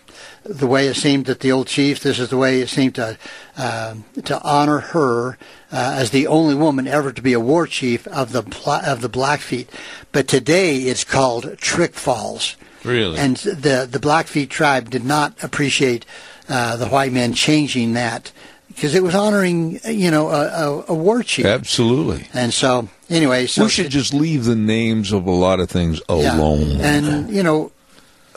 the 0.48 0.66
way 0.66 0.86
it 0.86 0.94
seemed 0.94 1.26
that 1.26 1.40
the 1.40 1.52
old 1.52 1.66
chief. 1.66 2.00
This 2.00 2.18
is 2.18 2.30
the 2.30 2.36
way 2.36 2.60
it 2.60 2.68
seemed 2.68 2.94
to 2.96 3.18
um 3.56 4.04
to 4.24 4.40
honor 4.42 4.78
her 4.78 5.38
uh, 5.72 5.94
as 5.98 6.10
the 6.10 6.26
only 6.26 6.54
woman 6.54 6.86
ever 6.86 7.12
to 7.12 7.22
be 7.22 7.32
a 7.32 7.40
war 7.40 7.66
chief 7.66 8.06
of 8.08 8.32
the 8.32 8.42
of 8.86 9.00
the 9.00 9.08
Blackfeet. 9.08 9.68
But 10.12 10.28
today 10.28 10.76
it's 10.78 11.04
called 11.04 11.58
Trick 11.58 11.94
Falls. 11.94 12.56
Really? 12.84 13.18
And 13.18 13.36
the 13.36 13.88
the 13.90 14.00
Blackfeet 14.00 14.50
tribe 14.50 14.90
did 14.90 15.04
not 15.04 15.42
appreciate 15.42 16.04
uh, 16.48 16.76
the 16.76 16.86
white 16.86 17.12
men 17.12 17.34
changing 17.34 17.94
that 17.94 18.32
because 18.68 18.94
it 18.94 19.02
was 19.02 19.14
honoring, 19.14 19.80
you 19.86 20.10
know, 20.10 20.28
a, 20.28 20.46
a, 20.46 20.84
a 20.88 20.94
war 20.94 21.22
chief. 21.22 21.46
Absolutely. 21.46 22.28
And 22.34 22.52
so, 22.52 22.88
anyway, 23.08 23.46
so 23.46 23.64
we 23.64 23.70
should 23.70 23.90
just 23.90 24.12
leave 24.12 24.44
the 24.44 24.54
names 24.54 25.12
of 25.12 25.26
a 25.26 25.30
lot 25.30 25.60
of 25.60 25.70
things 25.70 26.00
alone. 26.08 26.80
And 26.80 27.30
you 27.30 27.42
know, 27.42 27.72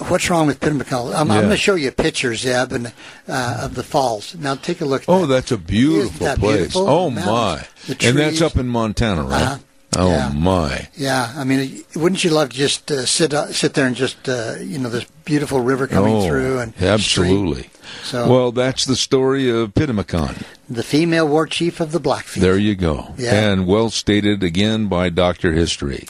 what's 0.07 0.29
wrong 0.29 0.47
with 0.47 0.59
Pinnacle? 0.59 1.13
I'm, 1.13 1.29
I'm 1.31 1.39
going 1.41 1.49
to 1.49 1.57
show 1.57 1.75
you 1.75 1.91
pictures, 1.91 2.41
Zeb, 2.41 2.71
and, 2.71 2.93
uh, 3.27 3.61
of 3.63 3.75
the 3.75 3.83
falls. 3.83 4.35
Now 4.35 4.55
take 4.55 4.81
a 4.81 4.85
look. 4.85 5.03
At 5.03 5.09
Oh, 5.09 5.21
that. 5.21 5.27
that's 5.27 5.51
a 5.51 5.57
beautiful 5.57 6.25
that 6.25 6.39
place. 6.39 6.57
beautiful? 6.57 6.89
Oh 6.89 7.09
my! 7.09 7.65
And 8.01 8.17
that's 8.17 8.41
up 8.41 8.55
in 8.55 8.67
Montana, 8.67 9.23
right? 9.23 9.41
Uh-huh. 9.41 9.57
Oh 9.97 10.09
Yeah. 10.11 10.31
my! 10.35 10.87
Yeah, 10.95 11.33
I 11.35 11.43
mean, 11.43 11.83
wouldn't 11.95 12.23
you 12.23 12.29
love 12.29 12.49
to 12.49 12.55
just 12.55 12.91
uh, 12.91 13.05
sit 13.07 13.33
uh, 13.33 13.51
sit 13.51 13.73
there 13.73 13.87
and 13.87 13.95
just 13.95 14.29
uh, 14.29 14.55
you 14.61 14.77
know 14.77 14.87
this 14.89 15.05
beautiful 15.25 15.61
river 15.61 15.87
coming 15.87 16.15
oh, 16.15 16.27
through 16.27 16.59
and 16.59 16.73
absolutely. 16.79 17.69
So 18.03 18.29
Well, 18.29 18.51
that's 18.51 18.85
the 18.85 18.95
story 18.95 19.49
of 19.49 19.73
Pitamakan. 19.73 20.43
the 20.69 20.83
female 20.83 21.27
war 21.27 21.47
chief 21.47 21.79
of 21.79 21.91
the 21.91 21.99
Blackfeet. 21.99 22.39
There 22.43 22.57
you 22.57 22.75
go. 22.75 23.15
Yeah. 23.17 23.33
And 23.51 23.65
well 23.65 23.89
stated 23.89 24.43
again 24.43 24.87
by 24.87 25.09
Doctor 25.09 25.53
History. 25.53 26.07